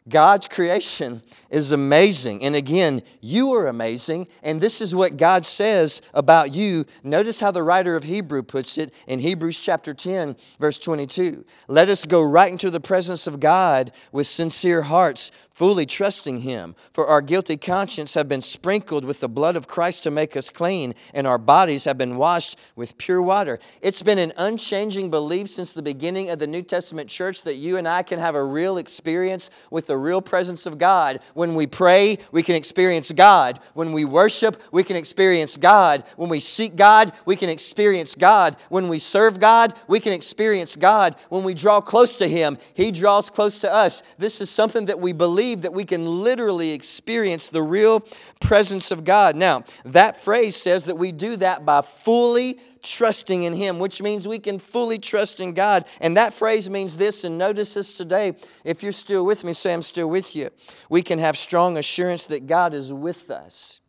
God's 0.08 0.48
creation 0.48 1.22
is 1.50 1.72
amazing. 1.72 2.42
And 2.42 2.56
again, 2.56 3.02
you 3.20 3.52
are 3.52 3.66
amazing. 3.66 4.28
And 4.42 4.60
this 4.60 4.80
is 4.80 4.94
what 4.94 5.18
God 5.18 5.44
says 5.44 6.00
about 6.14 6.54
you. 6.54 6.86
Notice 7.04 7.40
how 7.40 7.50
the 7.50 7.62
writer 7.62 7.96
of 7.96 8.04
Hebrew 8.04 8.42
puts 8.42 8.78
it 8.78 8.94
in 9.06 9.18
Hebrews 9.18 9.58
chapter 9.58 9.92
10, 9.92 10.36
verse 10.58 10.78
22. 10.78 11.44
Let 11.68 11.90
us 11.90 12.06
go 12.06 12.22
right 12.22 12.50
into 12.50 12.70
the 12.70 12.80
presence 12.80 13.26
of 13.26 13.40
God 13.40 13.92
with 14.10 14.26
sincere 14.26 14.82
hearts, 14.82 15.30
fully 15.52 15.84
trusting 15.84 16.38
Him. 16.38 16.74
For 16.92 17.06
our 17.06 17.20
guilty 17.20 17.58
conscience 17.58 18.14
have 18.14 18.28
been 18.28 18.40
sprinkled 18.40 19.04
with 19.04 19.20
the 19.20 19.28
blood 19.28 19.54
of 19.54 19.68
Christ 19.68 20.02
to 20.04 20.10
make 20.10 20.34
us 20.34 20.48
clean, 20.48 20.94
and 21.12 21.26
our 21.26 21.38
bodies 21.38 21.84
have 21.84 21.98
been 21.98 22.16
washed 22.16 22.58
with 22.74 22.96
pure 22.96 23.20
water. 23.20 23.58
It's 23.82 24.02
been 24.02 24.18
an 24.18 24.32
unchanging 24.38 25.10
belief 25.10 25.50
since 25.50 25.74
the 25.74 25.82
beginning 25.82 26.30
of 26.30 26.38
the 26.38 26.46
New 26.46 26.62
Testament 26.62 27.10
church 27.10 27.42
that 27.42 27.56
you 27.56 27.76
and 27.76 27.86
I 27.86 28.02
can 28.02 28.18
have 28.18 28.34
a 28.34 28.42
real 28.42 28.78
experience 28.78 29.50
with 29.70 29.89
the 29.90 29.96
real 29.96 30.22
presence 30.22 30.66
of 30.66 30.78
God. 30.78 31.18
When 31.34 31.56
we 31.56 31.66
pray, 31.66 32.18
we 32.30 32.44
can 32.44 32.54
experience 32.54 33.10
God. 33.10 33.58
When 33.74 33.90
we 33.90 34.04
worship, 34.04 34.62
we 34.70 34.84
can 34.84 34.94
experience 34.94 35.56
God. 35.56 36.04
When 36.16 36.28
we 36.28 36.38
seek 36.38 36.76
God, 36.76 37.12
we 37.26 37.34
can 37.34 37.48
experience 37.48 38.14
God. 38.14 38.56
When 38.68 38.88
we 38.88 39.00
serve 39.00 39.40
God, 39.40 39.74
we 39.88 39.98
can 39.98 40.12
experience 40.12 40.76
God. 40.76 41.16
When 41.28 41.42
we 41.42 41.54
draw 41.54 41.80
close 41.80 42.16
to 42.18 42.28
Him, 42.28 42.56
He 42.72 42.92
draws 42.92 43.30
close 43.30 43.58
to 43.58 43.72
us. 43.72 44.04
This 44.16 44.40
is 44.40 44.48
something 44.48 44.86
that 44.86 45.00
we 45.00 45.12
believe 45.12 45.62
that 45.62 45.72
we 45.72 45.84
can 45.84 46.06
literally 46.22 46.70
experience 46.70 47.50
the 47.50 47.62
real 47.62 48.04
presence 48.38 48.92
of 48.92 49.02
God. 49.02 49.34
Now, 49.34 49.64
that 49.84 50.16
phrase 50.16 50.54
says 50.54 50.84
that 50.84 50.98
we 50.98 51.10
do 51.10 51.36
that 51.38 51.66
by 51.66 51.82
fully 51.82 52.60
trusting 52.82 53.42
in 53.42 53.54
Him, 53.54 53.78
which 53.78 54.02
means 54.02 54.26
we 54.26 54.38
can 54.38 54.58
fully 54.58 54.98
trust 54.98 55.40
in 55.40 55.54
God. 55.54 55.86
And 56.00 56.16
that 56.16 56.34
phrase 56.34 56.70
means 56.70 56.96
this, 56.96 57.24
and 57.24 57.38
notice 57.38 57.74
this 57.74 57.94
today. 57.94 58.34
If 58.64 58.82
you're 58.82 58.92
still 58.92 59.24
with 59.24 59.44
me, 59.44 59.52
say, 59.52 59.72
I'm 59.72 59.82
still 59.82 60.08
with 60.08 60.34
you. 60.36 60.50
We 60.88 61.02
can 61.02 61.18
have 61.18 61.36
strong 61.36 61.76
assurance 61.76 62.26
that 62.26 62.46
God 62.46 62.74
is 62.74 62.92
with 62.92 63.30
us. 63.30 63.79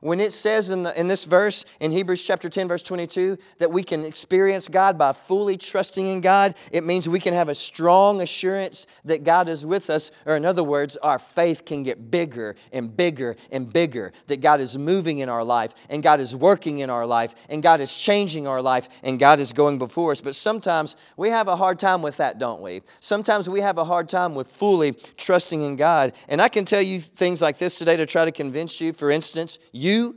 When 0.00 0.20
it 0.20 0.32
says 0.32 0.70
in, 0.70 0.82
the, 0.82 0.98
in 0.98 1.06
this 1.06 1.24
verse, 1.24 1.64
in 1.80 1.90
Hebrews 1.90 2.22
chapter 2.22 2.48
10, 2.48 2.68
verse 2.68 2.82
22, 2.82 3.38
that 3.58 3.72
we 3.72 3.82
can 3.82 4.04
experience 4.04 4.68
God 4.68 4.98
by 4.98 5.12
fully 5.12 5.56
trusting 5.56 6.06
in 6.06 6.20
God, 6.20 6.54
it 6.70 6.84
means 6.84 7.08
we 7.08 7.20
can 7.20 7.34
have 7.34 7.48
a 7.48 7.54
strong 7.54 8.20
assurance 8.20 8.86
that 9.04 9.24
God 9.24 9.48
is 9.48 9.64
with 9.64 9.88
us. 9.88 10.10
Or, 10.26 10.36
in 10.36 10.44
other 10.44 10.62
words, 10.62 10.96
our 10.98 11.18
faith 11.18 11.64
can 11.64 11.82
get 11.82 12.10
bigger 12.10 12.56
and 12.72 12.94
bigger 12.94 13.36
and 13.50 13.72
bigger, 13.72 14.12
that 14.26 14.40
God 14.40 14.60
is 14.60 14.76
moving 14.76 15.18
in 15.18 15.28
our 15.28 15.44
life, 15.44 15.74
and 15.88 16.02
God 16.02 16.20
is 16.20 16.36
working 16.36 16.80
in 16.80 16.90
our 16.90 17.06
life, 17.06 17.34
and 17.48 17.62
God 17.62 17.80
is 17.80 17.96
changing 17.96 18.46
our 18.46 18.60
life, 18.60 18.88
and 19.02 19.18
God 19.18 19.40
is 19.40 19.52
going 19.52 19.78
before 19.78 20.12
us. 20.12 20.20
But 20.20 20.34
sometimes 20.34 20.94
we 21.16 21.30
have 21.30 21.48
a 21.48 21.56
hard 21.56 21.78
time 21.78 22.02
with 22.02 22.18
that, 22.18 22.38
don't 22.38 22.60
we? 22.60 22.82
Sometimes 23.00 23.48
we 23.48 23.60
have 23.60 23.78
a 23.78 23.84
hard 23.84 24.08
time 24.08 24.34
with 24.34 24.48
fully 24.48 24.92
trusting 25.16 25.62
in 25.62 25.76
God. 25.76 26.12
And 26.28 26.42
I 26.42 26.48
can 26.48 26.64
tell 26.64 26.82
you 26.82 27.00
things 27.00 27.40
like 27.40 27.58
this 27.58 27.78
today 27.78 27.96
to 27.96 28.06
try 28.06 28.24
to 28.24 28.32
convince 28.32 28.80
you. 28.80 28.92
For 28.92 29.10
instance, 29.10 29.58
you, 29.76 30.16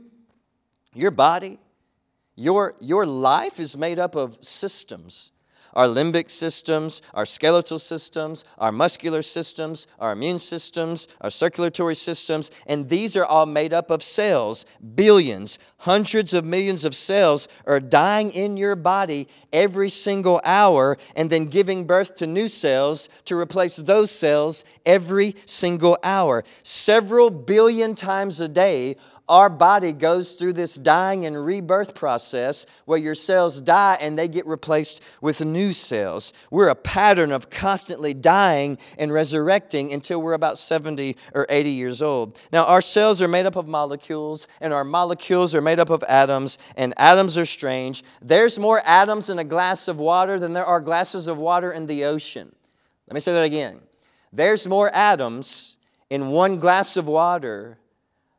your 0.94 1.10
body, 1.10 1.58
your, 2.34 2.74
your 2.80 3.06
life 3.06 3.60
is 3.60 3.76
made 3.76 3.98
up 3.98 4.14
of 4.16 4.38
systems 4.40 5.32
our 5.74 5.86
limbic 5.86 6.30
systems, 6.30 7.00
our 7.14 7.24
skeletal 7.24 7.78
systems, 7.78 8.44
our 8.58 8.72
muscular 8.72 9.22
systems, 9.22 9.86
our 9.98 10.12
immune 10.12 10.38
systems, 10.38 11.06
our 11.20 11.30
circulatory 11.30 11.94
systems, 11.94 12.50
and 12.66 12.88
these 12.88 13.16
are 13.16 13.24
all 13.24 13.46
made 13.46 13.72
up 13.72 13.90
of 13.90 14.02
cells. 14.02 14.64
Billions, 14.94 15.58
hundreds 15.78 16.34
of 16.34 16.44
millions 16.44 16.84
of 16.84 16.94
cells 16.94 17.48
are 17.66 17.80
dying 17.80 18.30
in 18.30 18.56
your 18.56 18.76
body 18.76 19.28
every 19.52 19.88
single 19.88 20.40
hour 20.44 20.96
and 21.14 21.30
then 21.30 21.46
giving 21.46 21.86
birth 21.86 22.14
to 22.16 22.26
new 22.26 22.48
cells 22.48 23.08
to 23.24 23.36
replace 23.36 23.76
those 23.76 24.10
cells 24.10 24.64
every 24.84 25.36
single 25.46 25.96
hour. 26.02 26.44
Several 26.62 27.30
billion 27.30 27.94
times 27.94 28.40
a 28.40 28.48
day, 28.48 28.96
our 29.30 29.48
body 29.48 29.92
goes 29.92 30.32
through 30.32 30.54
this 30.54 30.74
dying 30.74 31.24
and 31.24 31.46
rebirth 31.46 31.94
process 31.94 32.66
where 32.84 32.98
your 32.98 33.14
cells 33.14 33.60
die 33.60 33.96
and 34.00 34.18
they 34.18 34.26
get 34.26 34.44
replaced 34.44 35.00
with 35.22 35.40
new 35.40 35.72
cells. 35.72 36.32
We're 36.50 36.68
a 36.68 36.74
pattern 36.74 37.30
of 37.30 37.48
constantly 37.48 38.12
dying 38.12 38.76
and 38.98 39.12
resurrecting 39.12 39.92
until 39.92 40.20
we're 40.20 40.32
about 40.32 40.58
70 40.58 41.16
or 41.32 41.46
80 41.48 41.70
years 41.70 42.02
old. 42.02 42.40
Now, 42.52 42.64
our 42.64 42.82
cells 42.82 43.22
are 43.22 43.28
made 43.28 43.46
up 43.46 43.54
of 43.54 43.68
molecules, 43.68 44.48
and 44.60 44.74
our 44.74 44.84
molecules 44.84 45.54
are 45.54 45.60
made 45.60 45.78
up 45.78 45.90
of 45.90 46.02
atoms, 46.08 46.58
and 46.76 46.92
atoms 46.96 47.38
are 47.38 47.46
strange. 47.46 48.02
There's 48.20 48.58
more 48.58 48.82
atoms 48.84 49.30
in 49.30 49.38
a 49.38 49.44
glass 49.44 49.86
of 49.86 50.00
water 50.00 50.40
than 50.40 50.54
there 50.54 50.66
are 50.66 50.80
glasses 50.80 51.28
of 51.28 51.38
water 51.38 51.70
in 51.70 51.86
the 51.86 52.04
ocean. 52.04 52.52
Let 53.06 53.14
me 53.14 53.20
say 53.20 53.32
that 53.32 53.44
again. 53.44 53.80
There's 54.32 54.66
more 54.66 54.92
atoms 54.92 55.76
in 56.08 56.30
one 56.30 56.58
glass 56.58 56.96
of 56.96 57.06
water 57.06 57.78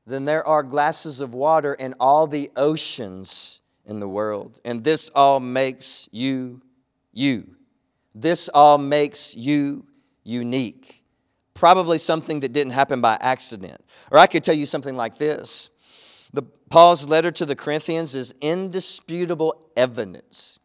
than 0.05 0.25
there 0.25 0.45
are 0.45 0.63
glasses 0.63 1.21
of 1.21 1.33
water 1.33 1.73
in 1.73 1.93
all 1.99 2.27
the 2.27 2.51
oceans 2.55 3.61
in 3.85 3.99
the 3.99 4.07
world. 4.07 4.59
And 4.65 4.83
this 4.83 5.09
all 5.13 5.39
makes 5.39 6.09
you 6.11 6.61
you. 7.11 7.55
This 8.13 8.49
all 8.49 8.77
makes 8.77 9.35
you 9.35 9.85
unique. 10.23 11.03
Probably 11.53 11.97
something 11.97 12.39
that 12.39 12.53
didn't 12.53 12.73
happen 12.73 13.01
by 13.01 13.17
accident. 13.21 13.83
Or 14.11 14.17
I 14.17 14.27
could 14.27 14.43
tell 14.43 14.55
you 14.55 14.65
something 14.65 14.95
like 14.95 15.17
this. 15.17 15.69
The, 16.33 16.43
Paul's 16.69 17.07
letter 17.07 17.31
to 17.31 17.45
the 17.45 17.55
Corinthians 17.55 18.15
is 18.15 18.33
indisputable 18.41 19.69
evidence 19.75 20.59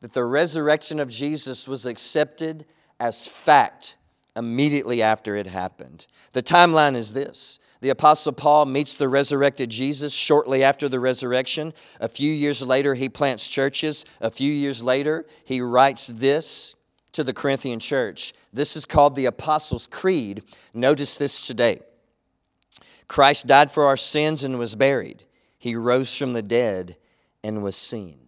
that 0.00 0.12
the 0.12 0.24
resurrection 0.24 1.00
of 1.00 1.10
Jesus 1.10 1.66
was 1.66 1.84
accepted 1.84 2.64
as 3.00 3.26
fact 3.26 3.96
immediately 4.36 5.02
after 5.02 5.34
it 5.34 5.48
happened. 5.48 6.06
The 6.32 6.42
timeline 6.42 6.94
is 6.94 7.14
this 7.14 7.58
the 7.80 7.90
Apostle 7.90 8.32
Paul 8.32 8.66
meets 8.66 8.96
the 8.96 9.08
resurrected 9.08 9.70
Jesus 9.70 10.12
shortly 10.12 10.64
after 10.64 10.88
the 10.88 10.98
resurrection. 10.98 11.72
A 12.00 12.08
few 12.08 12.32
years 12.32 12.62
later, 12.62 12.94
he 12.94 13.08
plants 13.08 13.46
churches. 13.46 14.04
A 14.20 14.30
few 14.30 14.52
years 14.52 14.82
later, 14.82 15.26
he 15.44 15.60
writes 15.60 16.08
this 16.08 16.74
to 17.12 17.22
the 17.22 17.32
Corinthian 17.32 17.78
church. 17.78 18.32
This 18.52 18.76
is 18.76 18.84
called 18.84 19.14
the 19.14 19.26
Apostles' 19.26 19.86
Creed. 19.86 20.42
Notice 20.74 21.16
this 21.16 21.40
today 21.46 21.80
Christ 23.06 23.46
died 23.46 23.70
for 23.70 23.84
our 23.84 23.96
sins 23.96 24.44
and 24.44 24.58
was 24.58 24.74
buried, 24.74 25.24
he 25.56 25.74
rose 25.74 26.16
from 26.16 26.32
the 26.32 26.42
dead 26.42 26.96
and 27.44 27.62
was 27.62 27.76
seen. 27.76 28.18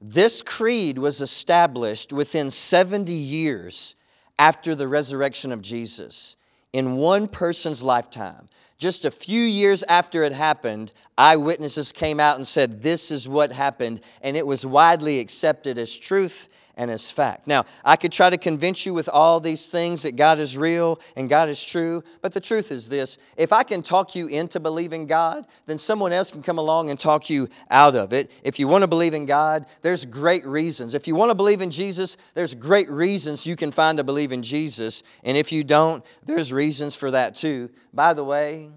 This 0.00 0.42
creed 0.42 0.98
was 0.98 1.20
established 1.20 2.12
within 2.12 2.50
70 2.50 3.12
years 3.12 3.94
after 4.38 4.74
the 4.74 4.88
resurrection 4.88 5.50
of 5.50 5.62
Jesus 5.62 6.36
in 6.72 6.96
one 6.96 7.28
person's 7.28 7.82
lifetime. 7.82 8.48
Just 8.84 9.06
a 9.06 9.10
few 9.10 9.40
years 9.40 9.82
after 9.84 10.24
it 10.24 10.32
happened, 10.32 10.92
eyewitnesses 11.16 11.90
came 11.90 12.20
out 12.20 12.36
and 12.36 12.46
said, 12.46 12.82
This 12.82 13.10
is 13.10 13.26
what 13.26 13.50
happened, 13.50 14.02
and 14.20 14.36
it 14.36 14.46
was 14.46 14.66
widely 14.66 15.20
accepted 15.20 15.78
as 15.78 15.96
truth 15.96 16.50
and 16.76 16.90
as 16.90 17.10
fact. 17.10 17.46
Now, 17.46 17.64
I 17.84 17.96
could 17.96 18.12
try 18.12 18.30
to 18.30 18.38
convince 18.38 18.84
you 18.84 18.94
with 18.94 19.08
all 19.08 19.40
these 19.40 19.68
things 19.68 20.02
that 20.02 20.16
God 20.16 20.38
is 20.38 20.58
real 20.58 21.00
and 21.16 21.28
God 21.28 21.48
is 21.48 21.62
true, 21.64 22.02
but 22.20 22.32
the 22.32 22.40
truth 22.40 22.70
is 22.70 22.88
this 22.88 23.16
if 23.36 23.52
I 23.52 23.62
can 23.62 23.82
talk 23.82 24.14
you 24.14 24.26
into 24.26 24.60
believing 24.60 25.06
God, 25.06 25.46
then 25.66 25.78
someone 25.78 26.12
else 26.12 26.30
can 26.30 26.42
come 26.42 26.58
along 26.58 26.90
and 26.90 26.98
talk 26.98 27.30
you 27.30 27.48
out 27.70 27.94
of 27.94 28.12
it. 28.12 28.30
If 28.42 28.58
you 28.58 28.68
want 28.68 28.82
to 28.82 28.88
believe 28.88 29.14
in 29.14 29.26
God, 29.26 29.66
there's 29.82 30.04
great 30.04 30.44
reasons. 30.44 30.94
If 30.94 31.06
you 31.06 31.14
want 31.14 31.30
to 31.30 31.34
believe 31.34 31.62
in 31.62 31.70
Jesus, 31.70 32.16
there's 32.34 32.54
great 32.54 32.90
reasons 32.90 33.46
you 33.46 33.56
can 33.56 33.70
find 33.70 33.98
to 33.98 34.04
believe 34.04 34.32
in 34.32 34.42
Jesus. 34.42 35.02
And 35.22 35.36
if 35.36 35.52
you 35.52 35.64
don't, 35.64 36.04
there's 36.24 36.52
reasons 36.52 36.96
for 36.96 37.10
that 37.12 37.34
too. 37.34 37.70
By 37.92 38.14
the 38.14 38.24
way, 38.24 38.70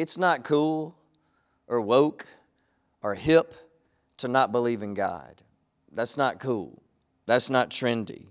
it's 0.00 0.16
not 0.16 0.44
cool 0.44 0.96
or 1.66 1.80
woke 1.80 2.26
or 3.02 3.14
hip 3.14 3.54
to 4.16 4.28
not 4.28 4.50
believe 4.50 4.82
in 4.82 4.94
God. 4.94 5.42
That's 5.92 6.16
not 6.16 6.40
cool. 6.40 6.82
That's 7.26 7.50
not 7.50 7.70
trendy. 7.70 8.26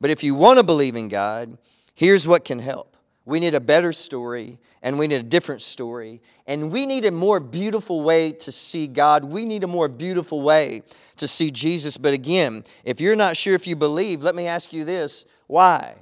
But 0.00 0.10
if 0.10 0.24
you 0.24 0.34
want 0.34 0.58
to 0.58 0.64
believe 0.64 0.96
in 0.96 1.08
God, 1.08 1.58
here's 1.94 2.26
what 2.26 2.44
can 2.44 2.58
help. 2.58 2.96
We 3.24 3.38
need 3.38 3.54
a 3.54 3.60
better 3.60 3.92
story 3.92 4.58
and 4.82 4.98
we 4.98 5.06
need 5.06 5.16
a 5.16 5.22
different 5.22 5.62
story. 5.62 6.20
And 6.46 6.72
we 6.72 6.86
need 6.86 7.04
a 7.04 7.12
more 7.12 7.38
beautiful 7.38 8.02
way 8.02 8.32
to 8.32 8.50
see 8.50 8.88
God. 8.88 9.24
We 9.24 9.44
need 9.44 9.62
a 9.62 9.68
more 9.68 9.88
beautiful 9.88 10.42
way 10.42 10.82
to 11.18 11.28
see 11.28 11.52
Jesus. 11.52 11.96
But 11.98 12.14
again, 12.14 12.64
if 12.84 13.00
you're 13.00 13.14
not 13.14 13.36
sure 13.36 13.54
if 13.54 13.68
you 13.68 13.76
believe, 13.76 14.24
let 14.24 14.34
me 14.34 14.48
ask 14.48 14.72
you 14.72 14.84
this 14.84 15.24
why? 15.46 15.94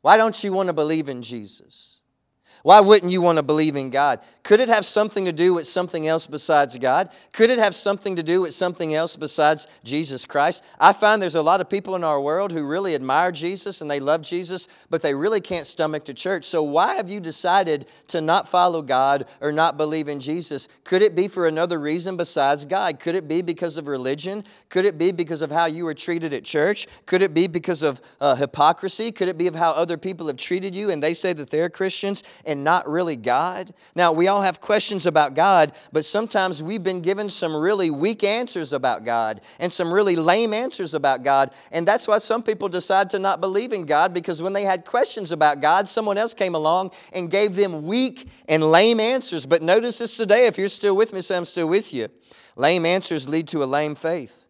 Why 0.00 0.16
don't 0.16 0.42
you 0.42 0.52
want 0.52 0.68
to 0.68 0.72
believe 0.72 1.10
in 1.10 1.20
Jesus? 1.20 1.97
Why 2.62 2.80
wouldn't 2.80 3.12
you 3.12 3.20
want 3.20 3.36
to 3.36 3.42
believe 3.42 3.76
in 3.76 3.90
God? 3.90 4.20
Could 4.42 4.60
it 4.60 4.68
have 4.68 4.84
something 4.84 5.24
to 5.24 5.32
do 5.32 5.54
with 5.54 5.66
something 5.66 6.06
else 6.06 6.26
besides 6.26 6.76
God? 6.78 7.10
Could 7.32 7.50
it 7.50 7.58
have 7.58 7.74
something 7.74 8.16
to 8.16 8.22
do 8.22 8.40
with 8.40 8.54
something 8.54 8.94
else 8.94 9.16
besides 9.16 9.66
Jesus 9.84 10.24
Christ? 10.24 10.64
I 10.80 10.92
find 10.92 11.22
there's 11.22 11.34
a 11.34 11.42
lot 11.42 11.60
of 11.60 11.70
people 11.70 11.94
in 11.94 12.04
our 12.04 12.20
world 12.20 12.52
who 12.52 12.66
really 12.66 12.94
admire 12.94 13.32
Jesus 13.32 13.80
and 13.80 13.90
they 13.90 14.00
love 14.00 14.22
Jesus, 14.22 14.66
but 14.90 15.02
they 15.02 15.14
really 15.14 15.40
can't 15.40 15.66
stomach 15.66 16.04
the 16.04 16.14
church. 16.14 16.44
So, 16.44 16.62
why 16.62 16.94
have 16.94 17.08
you 17.08 17.20
decided 17.20 17.86
to 18.08 18.20
not 18.20 18.48
follow 18.48 18.82
God 18.82 19.26
or 19.40 19.52
not 19.52 19.76
believe 19.76 20.08
in 20.08 20.20
Jesus? 20.20 20.68
Could 20.84 21.02
it 21.02 21.14
be 21.14 21.28
for 21.28 21.46
another 21.46 21.78
reason 21.78 22.16
besides 22.16 22.64
God? 22.64 23.00
Could 23.00 23.14
it 23.14 23.28
be 23.28 23.42
because 23.42 23.78
of 23.78 23.86
religion? 23.86 24.44
Could 24.68 24.84
it 24.84 24.98
be 24.98 25.12
because 25.12 25.42
of 25.42 25.50
how 25.50 25.66
you 25.66 25.84
were 25.84 25.94
treated 25.94 26.32
at 26.32 26.44
church? 26.44 26.86
Could 27.06 27.22
it 27.22 27.34
be 27.34 27.46
because 27.46 27.82
of 27.82 28.00
uh, 28.20 28.34
hypocrisy? 28.34 29.12
Could 29.12 29.28
it 29.28 29.38
be 29.38 29.46
of 29.46 29.54
how 29.54 29.70
other 29.72 29.96
people 29.96 30.26
have 30.26 30.36
treated 30.36 30.74
you 30.74 30.90
and 30.90 31.02
they 31.02 31.14
say 31.14 31.32
that 31.32 31.50
they're 31.50 31.70
Christians 31.70 32.22
and 32.48 32.64
not 32.64 32.88
really 32.88 33.14
God? 33.14 33.72
Now, 33.94 34.10
we 34.10 34.26
all 34.26 34.40
have 34.40 34.60
questions 34.60 35.06
about 35.06 35.34
God, 35.34 35.72
but 35.92 36.04
sometimes 36.04 36.62
we've 36.62 36.82
been 36.82 37.02
given 37.02 37.28
some 37.28 37.54
really 37.54 37.90
weak 37.90 38.24
answers 38.24 38.72
about 38.72 39.04
God 39.04 39.40
and 39.60 39.72
some 39.72 39.92
really 39.92 40.16
lame 40.16 40.52
answers 40.52 40.94
about 40.94 41.22
God. 41.22 41.54
And 41.70 41.86
that's 41.86 42.08
why 42.08 42.18
some 42.18 42.42
people 42.42 42.68
decide 42.68 43.10
to 43.10 43.18
not 43.18 43.40
believe 43.40 43.72
in 43.72 43.84
God 43.84 44.12
because 44.12 44.42
when 44.42 44.54
they 44.54 44.64
had 44.64 44.84
questions 44.84 45.30
about 45.30 45.60
God, 45.60 45.88
someone 45.88 46.18
else 46.18 46.34
came 46.34 46.54
along 46.54 46.90
and 47.12 47.30
gave 47.30 47.54
them 47.54 47.84
weak 47.84 48.28
and 48.48 48.72
lame 48.72 48.98
answers. 48.98 49.46
But 49.46 49.62
notice 49.62 49.98
this 49.98 50.16
today, 50.16 50.46
if 50.46 50.58
you're 50.58 50.68
still 50.68 50.96
with 50.96 51.12
me, 51.12 51.20
say 51.20 51.36
I'm 51.36 51.44
still 51.44 51.68
with 51.68 51.92
you. 51.92 52.08
Lame 52.56 52.86
answers 52.86 53.28
lead 53.28 53.46
to 53.48 53.62
a 53.62 53.66
lame 53.66 53.94
faith, 53.94 54.46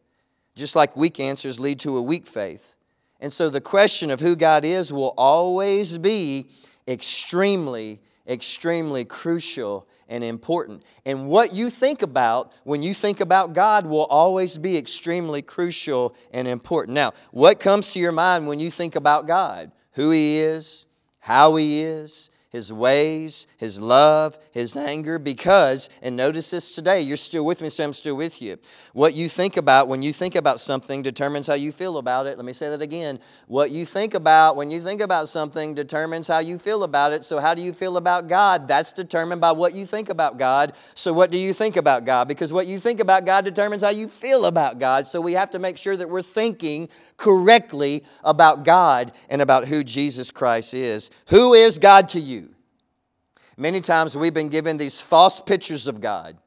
just 0.55 0.75
like 0.75 0.97
weak 0.97 1.21
answers 1.21 1.61
lead 1.61 1.81
to 1.81 1.97
a 1.97 2.03
weak 2.03 2.27
faith. 2.27 2.77
And 3.21 3.33
so 3.33 3.51
the 3.51 3.61
question 3.61 4.11
of 4.11 4.21
who 4.21 4.37
God 4.37 4.65
is 4.65 4.93
will 4.93 5.15
always 5.17 5.99
be 5.99 6.49
extremely, 6.89 8.01
extremely 8.27 9.05
crucial 9.05 9.87
and 10.09 10.25
important. 10.25 10.83
And 11.05 11.29
what 11.29 11.53
you 11.53 11.71
think 11.71 12.03
about 12.03 12.53
when 12.65 12.83
you 12.83 12.95
think 12.95 13.21
about 13.21 13.53
God 13.53 13.87
will 13.87 14.07
always 14.07 14.59
be 14.59 14.77
extremely 14.77 15.43
crucial 15.43 16.17
and 16.33 16.49
important. 16.49 16.95
Now, 16.95 17.13
what 17.31 17.61
comes 17.61 17.93
to 17.93 17.99
your 17.99 18.13
mind 18.13 18.47
when 18.47 18.59
you 18.59 18.71
think 18.71 18.97
about 18.97 19.27
God? 19.27 19.71
Who 19.93 20.11
He 20.11 20.39
is, 20.39 20.87
how 21.21 21.57
He 21.57 21.83
is, 21.83 22.31
his 22.51 22.73
ways, 22.73 23.47
his 23.59 23.81
love, 23.81 24.39
his 24.53 24.75
anger, 24.75 25.19
because, 25.19 25.91
and 26.01 26.17
notice 26.17 26.51
this 26.51 26.75
today, 26.75 27.01
you're 27.01 27.19
still 27.19 27.45
with 27.45 27.61
me, 27.61 27.69
so 27.69 27.85
I'm 27.85 27.93
still 27.93 28.15
with 28.15 28.41
you. 28.41 28.59
What 28.95 29.13
you 29.13 29.29
think 29.29 29.59
about 29.59 29.87
when 29.87 30.03
you 30.03 30.15
think 30.15 30.35
about 30.35 30.59
something 30.59 31.03
determines 31.03 31.47
how 31.47 31.55
you 31.55 31.73
feel 31.73 31.99
about 31.99 32.27
it. 32.27 32.39
Let 32.39 32.47
me 32.47 32.55
say 32.55 32.71
that 32.71 32.81
again. 32.81 33.21
What 33.49 33.71
you 33.71 33.85
think 33.85 34.15
about 34.15 34.57
when 34.57 34.71
you 34.71 34.81
think 34.81 35.03
about 35.03 35.29
something 35.29 35.75
determines 35.75 36.27
how 36.27 36.39
you 36.39 36.59
feel 36.59 36.85
about 36.85 37.13
it. 37.13 37.23
So, 37.23 37.39
how 37.39 37.53
do 37.53 37.61
you 37.61 37.75
feel 37.75 37.99
about 37.99 38.29
God? 38.29 38.67
That's 38.67 38.93
determined 38.93 39.43
by 39.43 39.53
what 39.53 39.75
you 39.75 39.85
think 39.85 40.09
about 40.09 40.39
God. 40.39 40.73
So, 40.95 41.13
what 41.13 41.31
do 41.31 41.37
you 41.37 41.53
think 41.53 41.77
about 41.77 42.07
God? 42.07 42.29
Because 42.29 42.51
what 42.51 42.67
you 42.67 42.79
think 42.79 43.01
about 43.01 43.27
God 43.27 43.45
determines 43.45 43.83
how 43.83 43.91
you 43.91 44.09
feel 44.09 44.47
about 44.47 44.79
God. 44.79 45.07
So, 45.07 45.21
we 45.21 45.35
have 45.35 45.51
to 45.51 45.59
make 45.59 45.77
sure 45.77 45.99
that 45.99 46.09
we're 46.09 46.23
thinking 46.23 46.89
correctly 47.19 48.05
about 48.25 48.65
God 48.65 49.13
and 49.29 49.43
about 49.43 49.67
who 49.67 49.85
Jesus 49.85 50.31
Christ 50.31 50.73
is. 50.73 51.11
Who 51.27 51.53
is 51.53 51.79
God 51.79 52.09
to 52.09 52.21
you? 52.21 52.38
Many 53.61 53.81
times 53.81 54.17
we've 54.17 54.33
been 54.33 54.51
given 54.51 54.77
these 54.77 55.01
false 55.01 55.41
pictures 55.41 55.89
of 55.89 56.01
God. 56.01 56.39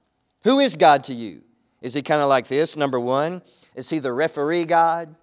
Who 0.45 0.59
is 0.59 0.77
God 0.77 1.03
to 1.03 1.13
you? 1.13 1.41
Is 1.81 1.93
he 1.93 2.01
kind 2.01 2.21
of 2.21 2.29
like 2.29 2.47
this? 2.47 2.77
Number 2.77 3.01
one, 3.01 3.41
is 3.75 3.89
he 3.89 3.99
the 3.99 4.13
referee 4.13 4.63
God? 4.63 5.13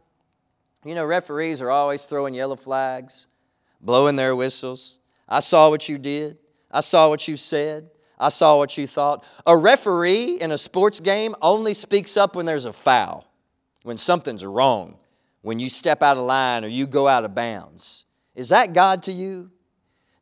You 0.85 0.95
know, 0.95 1.07
referees 1.07 1.63
are 1.63 1.71
always 1.71 2.05
throwing 2.05 2.35
yellow 2.35 2.57
flags, 2.57 3.27
blowing 3.81 4.17
their 4.17 4.37
whistles. 4.37 4.99
I 5.27 5.41
saw 5.41 5.71
what 5.71 5.89
you 5.89 5.97
did. 5.97 6.37
I 6.71 6.81
saw 6.81 7.09
what 7.09 7.27
you 7.27 7.39
said. 7.39 7.89
I 8.19 8.29
saw 8.29 8.59
what 8.59 8.77
you 8.77 8.87
thought. 8.87 9.25
A 9.47 9.57
referee 9.57 10.43
in 10.43 10.53
a 10.53 10.59
sports 10.59 11.01
game 11.01 11.35
only 11.41 11.73
speaks 11.73 12.19
up 12.19 12.37
when 12.37 12.45
there's 12.45 12.67
a 12.67 12.73
foul, 12.75 13.27
when 13.83 13.97
something's 13.97 14.45
wrong, 14.45 14.99
when 15.41 15.59
you 15.59 15.71
step 15.71 16.03
out 16.03 16.19
of 16.19 16.25
line 16.25 16.67
or 16.67 16.69
you 16.69 16.87
go 16.87 17.09
out 17.09 17.25
of 17.25 17.35
bounds. 17.35 18.05
Is 18.35 18.51
that 18.51 18.75
God 18.75 19.01
to 19.05 19.13
you? 19.13 19.53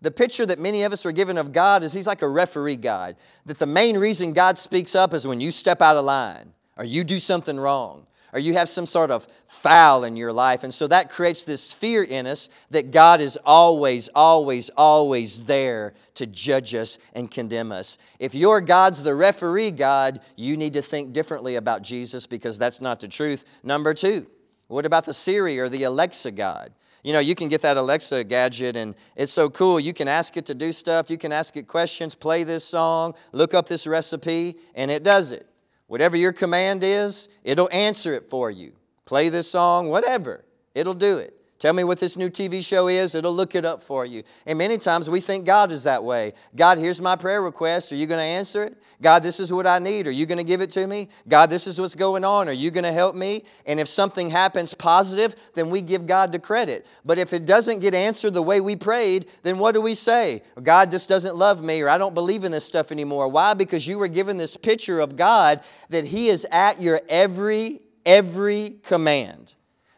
The 0.06 0.12
picture 0.12 0.46
that 0.46 0.60
many 0.60 0.84
of 0.84 0.92
us 0.92 1.04
are 1.04 1.10
given 1.10 1.36
of 1.36 1.50
God 1.50 1.82
is 1.82 1.92
He's 1.92 2.06
like 2.06 2.22
a 2.22 2.28
referee 2.28 2.76
God. 2.76 3.16
That 3.44 3.58
the 3.58 3.66
main 3.66 3.98
reason 3.98 4.32
God 4.32 4.56
speaks 4.56 4.94
up 4.94 5.12
is 5.12 5.26
when 5.26 5.40
you 5.40 5.50
step 5.50 5.82
out 5.82 5.96
of 5.96 6.04
line 6.04 6.52
or 6.76 6.84
you 6.84 7.02
do 7.02 7.18
something 7.18 7.58
wrong 7.58 8.06
or 8.32 8.38
you 8.38 8.52
have 8.52 8.68
some 8.68 8.86
sort 8.86 9.10
of 9.10 9.26
foul 9.48 10.04
in 10.04 10.14
your 10.14 10.32
life. 10.32 10.62
And 10.62 10.72
so 10.72 10.86
that 10.86 11.10
creates 11.10 11.42
this 11.42 11.74
fear 11.74 12.04
in 12.04 12.28
us 12.28 12.48
that 12.70 12.92
God 12.92 13.20
is 13.20 13.36
always, 13.44 14.08
always, 14.14 14.70
always 14.76 15.46
there 15.46 15.92
to 16.14 16.24
judge 16.24 16.72
us 16.76 16.98
and 17.12 17.28
condemn 17.28 17.72
us. 17.72 17.98
If 18.20 18.32
your 18.32 18.60
God's 18.60 19.02
the 19.02 19.16
referee 19.16 19.72
God, 19.72 20.20
you 20.36 20.56
need 20.56 20.74
to 20.74 20.82
think 20.82 21.14
differently 21.14 21.56
about 21.56 21.82
Jesus 21.82 22.28
because 22.28 22.60
that's 22.60 22.80
not 22.80 23.00
the 23.00 23.08
truth. 23.08 23.44
Number 23.64 23.92
two, 23.92 24.28
what 24.68 24.86
about 24.86 25.04
the 25.04 25.14
Siri 25.14 25.58
or 25.58 25.68
the 25.68 25.84
Alexa 25.84 26.32
God? 26.32 26.72
You 27.04 27.12
know, 27.12 27.20
you 27.20 27.36
can 27.36 27.48
get 27.48 27.62
that 27.62 27.76
Alexa 27.76 28.24
gadget 28.24 28.76
and 28.76 28.96
it's 29.14 29.30
so 29.30 29.48
cool. 29.48 29.78
You 29.78 29.92
can 29.92 30.08
ask 30.08 30.36
it 30.36 30.44
to 30.46 30.54
do 30.54 30.72
stuff, 30.72 31.08
you 31.08 31.16
can 31.16 31.30
ask 31.30 31.56
it 31.56 31.68
questions, 31.68 32.16
play 32.16 32.42
this 32.42 32.64
song, 32.64 33.14
look 33.30 33.54
up 33.54 33.68
this 33.68 33.86
recipe, 33.86 34.56
and 34.74 34.90
it 34.90 35.04
does 35.04 35.30
it. 35.30 35.46
Whatever 35.86 36.16
your 36.16 36.32
command 36.32 36.82
is, 36.82 37.28
it'll 37.44 37.68
answer 37.70 38.14
it 38.14 38.28
for 38.28 38.50
you. 38.50 38.72
Play 39.04 39.28
this 39.28 39.48
song, 39.48 39.88
whatever, 39.88 40.44
it'll 40.74 40.94
do 40.94 41.18
it. 41.18 41.35
Tell 41.66 41.74
me 41.74 41.82
what 41.82 41.98
this 41.98 42.16
new 42.16 42.30
TV 42.30 42.64
show 42.64 42.86
is, 42.86 43.16
it'll 43.16 43.34
look 43.34 43.56
it 43.56 43.64
up 43.64 43.82
for 43.82 44.06
you. 44.06 44.22
And 44.46 44.56
many 44.56 44.78
times 44.78 45.10
we 45.10 45.18
think 45.18 45.44
God 45.44 45.72
is 45.72 45.82
that 45.82 46.04
way. 46.04 46.32
God, 46.54 46.78
here's 46.78 47.02
my 47.02 47.16
prayer 47.16 47.42
request. 47.42 47.90
Are 47.90 47.96
you 47.96 48.06
going 48.06 48.20
to 48.20 48.22
answer 48.22 48.62
it? 48.62 48.80
God, 49.02 49.24
this 49.24 49.40
is 49.40 49.52
what 49.52 49.66
I 49.66 49.80
need. 49.80 50.06
Are 50.06 50.12
you 50.12 50.26
going 50.26 50.38
to 50.38 50.44
give 50.44 50.60
it 50.60 50.70
to 50.70 50.86
me? 50.86 51.08
God, 51.26 51.50
this 51.50 51.66
is 51.66 51.80
what's 51.80 51.96
going 51.96 52.24
on. 52.24 52.48
Are 52.48 52.52
you 52.52 52.70
going 52.70 52.84
to 52.84 52.92
help 52.92 53.16
me? 53.16 53.42
And 53.66 53.80
if 53.80 53.88
something 53.88 54.30
happens 54.30 54.74
positive, 54.74 55.34
then 55.54 55.68
we 55.68 55.82
give 55.82 56.06
God 56.06 56.30
the 56.30 56.38
credit. 56.38 56.86
But 57.04 57.18
if 57.18 57.32
it 57.32 57.46
doesn't 57.46 57.80
get 57.80 57.96
answered 57.96 58.34
the 58.34 58.42
way 58.42 58.60
we 58.60 58.76
prayed, 58.76 59.28
then 59.42 59.58
what 59.58 59.74
do 59.74 59.80
we 59.80 59.94
say? 59.94 60.42
God 60.62 60.92
just 60.92 61.08
doesn't 61.08 61.34
love 61.34 61.64
me, 61.64 61.82
or 61.82 61.88
I 61.88 61.98
don't 61.98 62.14
believe 62.14 62.44
in 62.44 62.52
this 62.52 62.64
stuff 62.64 62.92
anymore. 62.92 63.26
Why? 63.26 63.54
Because 63.54 63.88
you 63.88 63.98
were 63.98 64.06
given 64.06 64.36
this 64.36 64.56
picture 64.56 65.00
of 65.00 65.16
God 65.16 65.62
that 65.88 66.04
He 66.04 66.28
is 66.28 66.46
at 66.52 66.80
your 66.80 67.00
every, 67.08 67.80
every 68.04 68.76
command. 68.84 69.55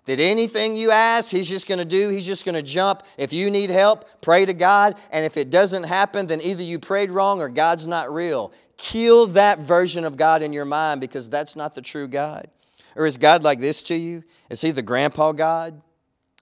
That 0.09 0.21
anything 0.21 0.75
you 0.75 0.91
ask, 0.91 1.31
He's 1.31 1.51
just 1.51 1.69
going 1.69 1.81
to 1.81 1.85
do, 1.85 2.09
He's 2.09 2.25
just 2.25 2.47
going 2.47 2.55
to 2.55 2.63
jump. 2.63 3.03
If 3.19 3.31
you 3.31 3.51
need 3.51 3.69
help, 3.69 4.07
pray 4.23 4.47
to 4.47 4.55
God. 4.55 4.97
And 5.11 5.23
if 5.23 5.37
it 5.37 5.51
doesn't 5.51 5.83
happen, 5.83 6.29
then 6.29 6.41
either 6.41 6.63
you 6.63 6.79
prayed 6.79 7.11
wrong 7.11 7.43
or 7.43 7.51
God's 7.51 7.87
not 7.87 8.11
real. 8.11 8.51
Kill 8.79 9.27
that 9.27 9.59
version 9.59 10.07
of 10.07 10.17
God 10.17 10.41
in 10.41 10.55
your 10.55 10.65
mind 10.65 11.03
because 11.03 11.29
that's 11.29 11.55
not 11.57 11.75
the 11.75 11.83
true 11.83 12.09
God. 12.09 12.49
Or 12.97 13.05
is 13.05 13.19
God 13.19 13.45
like 13.45 13.61
this 13.61 13.83
to 13.83 13.95
you? 13.95 14.25
Is 14.49 14.63
He 14.63 14.71
the 14.71 14.81
grandpa 14.81 15.33
God? 15.33 15.83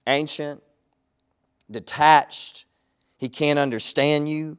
Ancient, 0.07 0.63
detached, 1.69 2.63
He 3.17 3.27
can't 3.27 3.59
understand 3.59 4.29
you, 4.29 4.57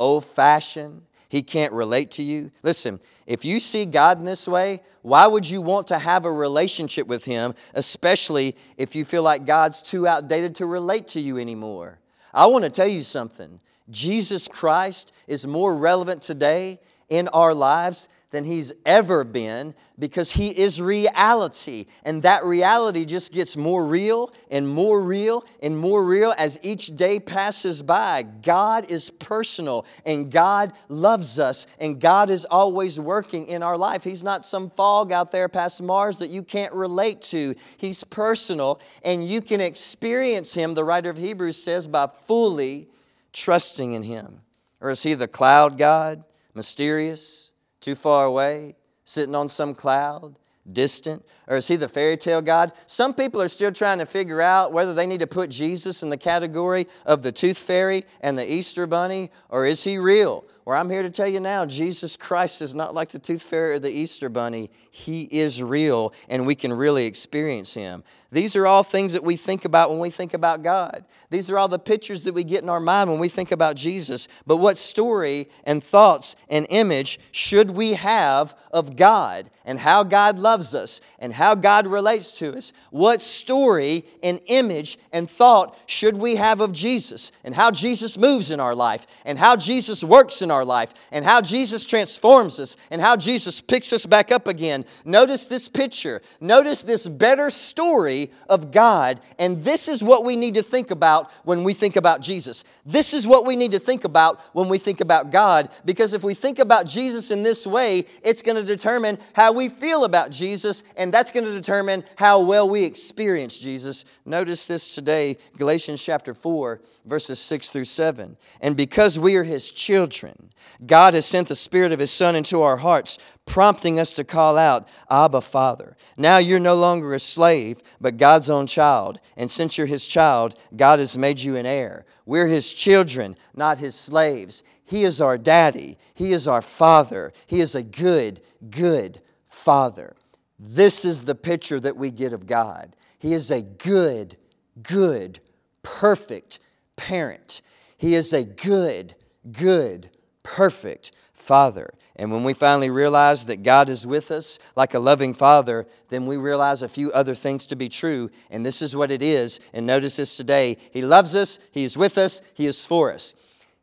old 0.00 0.24
fashioned, 0.24 1.02
he 1.28 1.42
can't 1.42 1.74
relate 1.74 2.10
to 2.12 2.22
you. 2.22 2.50
Listen, 2.62 3.00
if 3.26 3.44
you 3.44 3.60
see 3.60 3.84
God 3.84 4.18
in 4.18 4.24
this 4.24 4.48
way, 4.48 4.80
why 5.02 5.26
would 5.26 5.48
you 5.48 5.60
want 5.60 5.86
to 5.88 5.98
have 5.98 6.24
a 6.24 6.32
relationship 6.32 7.06
with 7.06 7.26
Him, 7.26 7.54
especially 7.74 8.56
if 8.78 8.96
you 8.96 9.04
feel 9.04 9.22
like 9.22 9.44
God's 9.44 9.82
too 9.82 10.06
outdated 10.06 10.54
to 10.56 10.66
relate 10.66 11.06
to 11.08 11.20
you 11.20 11.38
anymore? 11.38 11.98
I 12.32 12.46
want 12.46 12.64
to 12.64 12.70
tell 12.70 12.88
you 12.88 13.02
something. 13.02 13.60
Jesus 13.90 14.48
Christ 14.48 15.12
is 15.26 15.46
more 15.46 15.76
relevant 15.76 16.22
today 16.22 16.80
in 17.08 17.28
our 17.28 17.54
lives 17.54 18.08
than 18.30 18.44
he's 18.44 18.74
ever 18.84 19.24
been 19.24 19.74
because 19.98 20.32
he 20.32 20.50
is 20.50 20.82
reality. 20.82 21.86
And 22.04 22.22
that 22.22 22.44
reality 22.44 23.06
just 23.06 23.32
gets 23.32 23.56
more 23.56 23.86
real 23.86 24.30
and 24.50 24.68
more 24.68 25.02
real 25.02 25.44
and 25.62 25.78
more 25.78 26.04
real 26.04 26.34
as 26.36 26.58
each 26.62 26.94
day 26.94 27.20
passes 27.20 27.82
by. 27.82 28.22
God 28.22 28.90
is 28.90 29.08
personal 29.08 29.86
and 30.04 30.30
God 30.30 30.72
loves 30.88 31.38
us 31.38 31.66
and 31.80 32.00
God 32.00 32.28
is 32.28 32.44
always 32.44 33.00
working 33.00 33.46
in 33.46 33.62
our 33.62 33.78
life. 33.78 34.04
He's 34.04 34.24
not 34.24 34.44
some 34.44 34.68
fog 34.68 35.10
out 35.10 35.30
there 35.30 35.48
past 35.48 35.82
Mars 35.82 36.18
that 36.18 36.28
you 36.28 36.42
can't 36.42 36.74
relate 36.74 37.22
to. 37.22 37.54
He's 37.78 38.04
personal 38.04 38.78
and 39.02 39.26
you 39.26 39.40
can 39.40 39.62
experience 39.62 40.52
him, 40.52 40.74
the 40.74 40.84
writer 40.84 41.08
of 41.08 41.16
Hebrews 41.16 41.56
says, 41.56 41.88
by 41.88 42.08
fully 42.26 42.88
trusting 43.32 43.92
in 43.92 44.02
him. 44.02 44.42
Or 44.80 44.90
is 44.90 45.02
he 45.02 45.14
the 45.14 45.26
cloud 45.26 45.78
God, 45.78 46.24
mysterious? 46.58 47.48
too 47.80 47.94
far 47.94 48.24
away, 48.24 48.76
sitting 49.04 49.34
on 49.34 49.48
some 49.48 49.74
cloud, 49.74 50.38
distant? 50.70 51.24
Or 51.46 51.56
is 51.56 51.68
he 51.68 51.76
the 51.76 51.88
fairy 51.88 52.16
tale 52.16 52.42
God? 52.42 52.72
Some 52.86 53.14
people 53.14 53.40
are 53.40 53.48
still 53.48 53.72
trying 53.72 53.98
to 53.98 54.06
figure 54.06 54.40
out 54.40 54.72
whether 54.72 54.92
they 54.92 55.06
need 55.06 55.20
to 55.20 55.26
put 55.26 55.50
Jesus 55.50 56.02
in 56.02 56.10
the 56.10 56.16
category 56.16 56.86
of 57.06 57.22
the 57.22 57.32
tooth 57.32 57.58
fairy 57.58 58.04
and 58.20 58.36
the 58.36 58.50
Easter 58.50 58.86
bunny, 58.86 59.30
or 59.48 59.64
is 59.64 59.84
he 59.84 59.98
real? 59.98 60.44
Or 60.68 60.76
I'm 60.76 60.90
here 60.90 61.02
to 61.02 61.08
tell 61.08 61.26
you 61.26 61.40
now, 61.40 61.64
Jesus 61.64 62.14
Christ 62.14 62.60
is 62.60 62.74
not 62.74 62.92
like 62.92 63.08
the 63.08 63.18
tooth 63.18 63.40
fairy 63.40 63.72
or 63.72 63.78
the 63.78 63.88
Easter 63.90 64.28
bunny. 64.28 64.70
He 64.90 65.22
is 65.30 65.62
real, 65.62 66.12
and 66.28 66.46
we 66.46 66.54
can 66.54 66.74
really 66.74 67.06
experience 67.06 67.72
Him. 67.72 68.04
These 68.30 68.54
are 68.54 68.66
all 68.66 68.82
things 68.82 69.14
that 69.14 69.24
we 69.24 69.36
think 69.36 69.64
about 69.64 69.88
when 69.88 69.98
we 69.98 70.10
think 70.10 70.34
about 70.34 70.62
God. 70.62 71.06
These 71.30 71.50
are 71.50 71.56
all 71.56 71.68
the 71.68 71.78
pictures 71.78 72.24
that 72.24 72.34
we 72.34 72.44
get 72.44 72.62
in 72.62 72.68
our 72.68 72.80
mind 72.80 73.08
when 73.08 73.18
we 73.18 73.30
think 73.30 73.50
about 73.50 73.76
Jesus. 73.76 74.28
But 74.46 74.58
what 74.58 74.76
story 74.76 75.48
and 75.64 75.82
thoughts 75.82 76.36
and 76.50 76.66
image 76.68 77.18
should 77.32 77.70
we 77.70 77.94
have 77.94 78.54
of 78.70 78.94
God 78.94 79.48
and 79.64 79.78
how 79.78 80.02
God 80.02 80.38
loves 80.38 80.74
us 80.74 81.00
and 81.18 81.32
how 81.32 81.54
God 81.54 81.86
relates 81.86 82.30
to 82.40 82.54
us? 82.54 82.74
What 82.90 83.22
story 83.22 84.04
and 84.22 84.40
image 84.48 84.98
and 85.14 85.30
thought 85.30 85.78
should 85.86 86.18
we 86.18 86.36
have 86.36 86.60
of 86.60 86.72
Jesus 86.72 87.32
and 87.42 87.54
how 87.54 87.70
Jesus 87.70 88.18
moves 88.18 88.50
in 88.50 88.60
our 88.60 88.74
life 88.74 89.06
and 89.24 89.38
how 89.38 89.56
Jesus 89.56 90.04
works 90.04 90.42
in 90.42 90.50
our 90.50 90.57
life 90.64 90.94
and 91.12 91.24
how 91.24 91.40
Jesus 91.40 91.84
transforms 91.84 92.58
us 92.58 92.76
and 92.90 93.00
how 93.00 93.16
Jesus 93.16 93.60
picks 93.60 93.92
us 93.92 94.06
back 94.06 94.30
up 94.32 94.48
again? 94.48 94.84
Notice 95.04 95.46
this 95.46 95.68
picture. 95.68 96.22
Notice 96.40 96.82
this 96.82 97.08
better 97.08 97.50
story 97.50 98.30
of 98.48 98.70
God. 98.70 99.20
And 99.38 99.64
this 99.64 99.88
is 99.88 100.02
what 100.02 100.24
we 100.24 100.36
need 100.36 100.54
to 100.54 100.62
think 100.62 100.90
about 100.90 101.30
when 101.44 101.64
we 101.64 101.72
think 101.72 101.96
about 101.96 102.20
Jesus. 102.20 102.64
This 102.84 103.12
is 103.14 103.26
what 103.26 103.46
we 103.46 103.56
need 103.56 103.72
to 103.72 103.78
think 103.78 104.04
about 104.04 104.40
when 104.52 104.68
we 104.68 104.78
think 104.78 105.00
about 105.00 105.30
God. 105.30 105.70
Because 105.84 106.14
if 106.14 106.22
we 106.22 106.34
think 106.34 106.58
about 106.58 106.86
Jesus 106.86 107.30
in 107.30 107.42
this 107.42 107.66
way, 107.66 108.06
it's 108.22 108.42
going 108.42 108.56
to 108.56 108.64
determine 108.64 109.18
how 109.34 109.52
we 109.52 109.68
feel 109.68 110.04
about 110.04 110.30
Jesus, 110.30 110.82
and 110.96 111.12
that's 111.12 111.30
going 111.30 111.44
to 111.44 111.52
determine 111.52 112.04
how 112.16 112.40
well 112.40 112.68
we 112.68 112.84
experience 112.84 113.58
Jesus. 113.58 114.04
Notice 114.24 114.66
this 114.66 114.94
today, 114.94 115.38
Galatians 115.56 116.02
chapter 116.02 116.34
4, 116.34 116.80
verses 117.04 117.38
6 117.38 117.70
through 117.70 117.84
7. 117.84 118.36
And 118.60 118.76
because 118.76 119.18
we 119.18 119.36
are 119.36 119.44
his 119.44 119.70
children, 119.70 120.47
God 120.84 121.14
has 121.14 121.26
sent 121.26 121.48
the 121.48 121.54
Spirit 121.54 121.92
of 121.92 121.98
his 121.98 122.10
Son 122.10 122.36
into 122.36 122.62
our 122.62 122.78
hearts, 122.78 123.18
prompting 123.46 123.98
us 123.98 124.12
to 124.14 124.24
call 124.24 124.56
out, 124.56 124.88
Abba, 125.10 125.40
Father. 125.40 125.96
Now 126.16 126.38
you're 126.38 126.60
no 126.60 126.74
longer 126.74 127.14
a 127.14 127.20
slave, 127.20 127.82
but 128.00 128.16
God's 128.16 128.48
own 128.50 128.66
child. 128.66 129.20
And 129.36 129.50
since 129.50 129.76
you're 129.76 129.86
his 129.86 130.06
child, 130.06 130.54
God 130.76 130.98
has 130.98 131.18
made 131.18 131.40
you 131.40 131.56
an 131.56 131.66
heir. 131.66 132.04
We're 132.26 132.46
his 132.46 132.72
children, 132.72 133.36
not 133.54 133.78
his 133.78 133.94
slaves. 133.94 134.62
He 134.84 135.02
is 135.02 135.20
our 135.20 135.36
daddy. 135.36 135.98
He 136.14 136.32
is 136.32 136.48
our 136.48 136.62
father. 136.62 137.32
He 137.46 137.60
is 137.60 137.74
a 137.74 137.82
good, 137.82 138.40
good 138.70 139.20
father. 139.48 140.16
This 140.58 141.04
is 141.04 141.22
the 141.22 141.34
picture 141.34 141.78
that 141.80 141.96
we 141.96 142.10
get 142.10 142.32
of 142.32 142.46
God. 142.46 142.96
He 143.18 143.32
is 143.32 143.50
a 143.50 143.62
good, 143.62 144.36
good, 144.82 145.40
perfect 145.82 146.58
parent. 146.96 147.62
He 147.96 148.14
is 148.14 148.32
a 148.32 148.44
good, 148.44 149.14
good, 149.50 150.10
perfect 150.48 151.12
father. 151.34 151.92
And 152.16 152.32
when 152.32 152.42
we 152.42 152.54
finally 152.54 152.90
realize 152.90 153.44
that 153.46 153.62
God 153.62 153.88
is 153.88 154.06
with 154.06 154.30
us 154.30 154.58
like 154.74 154.94
a 154.94 154.98
loving 154.98 155.34
father, 155.34 155.86
then 156.08 156.26
we 156.26 156.36
realize 156.36 156.82
a 156.82 156.88
few 156.88 157.12
other 157.12 157.34
things 157.34 157.66
to 157.66 157.76
be 157.76 157.88
true. 157.88 158.30
And 158.50 158.64
this 158.64 158.80
is 158.80 158.96
what 158.96 159.12
it 159.12 159.22
is. 159.22 159.60
And 159.72 159.86
notice 159.86 160.16
this 160.16 160.36
today 160.36 160.78
He 160.90 161.02
loves 161.02 161.36
us, 161.36 161.58
He 161.70 161.84
is 161.84 161.96
with 161.96 162.16
us, 162.16 162.40
He 162.54 162.66
is 162.66 162.86
for 162.86 163.12
us. 163.12 163.34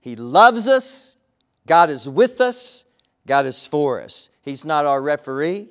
He 0.02 0.16
loves 0.16 0.68
us, 0.68 1.16
God 1.66 1.90
is 1.90 2.10
with 2.10 2.42
us, 2.42 2.84
God 3.26 3.46
is 3.46 3.66
for 3.66 4.02
us. 4.02 4.30
He's 4.42 4.66
not 4.66 4.86
our 4.86 5.02
referee, 5.02 5.70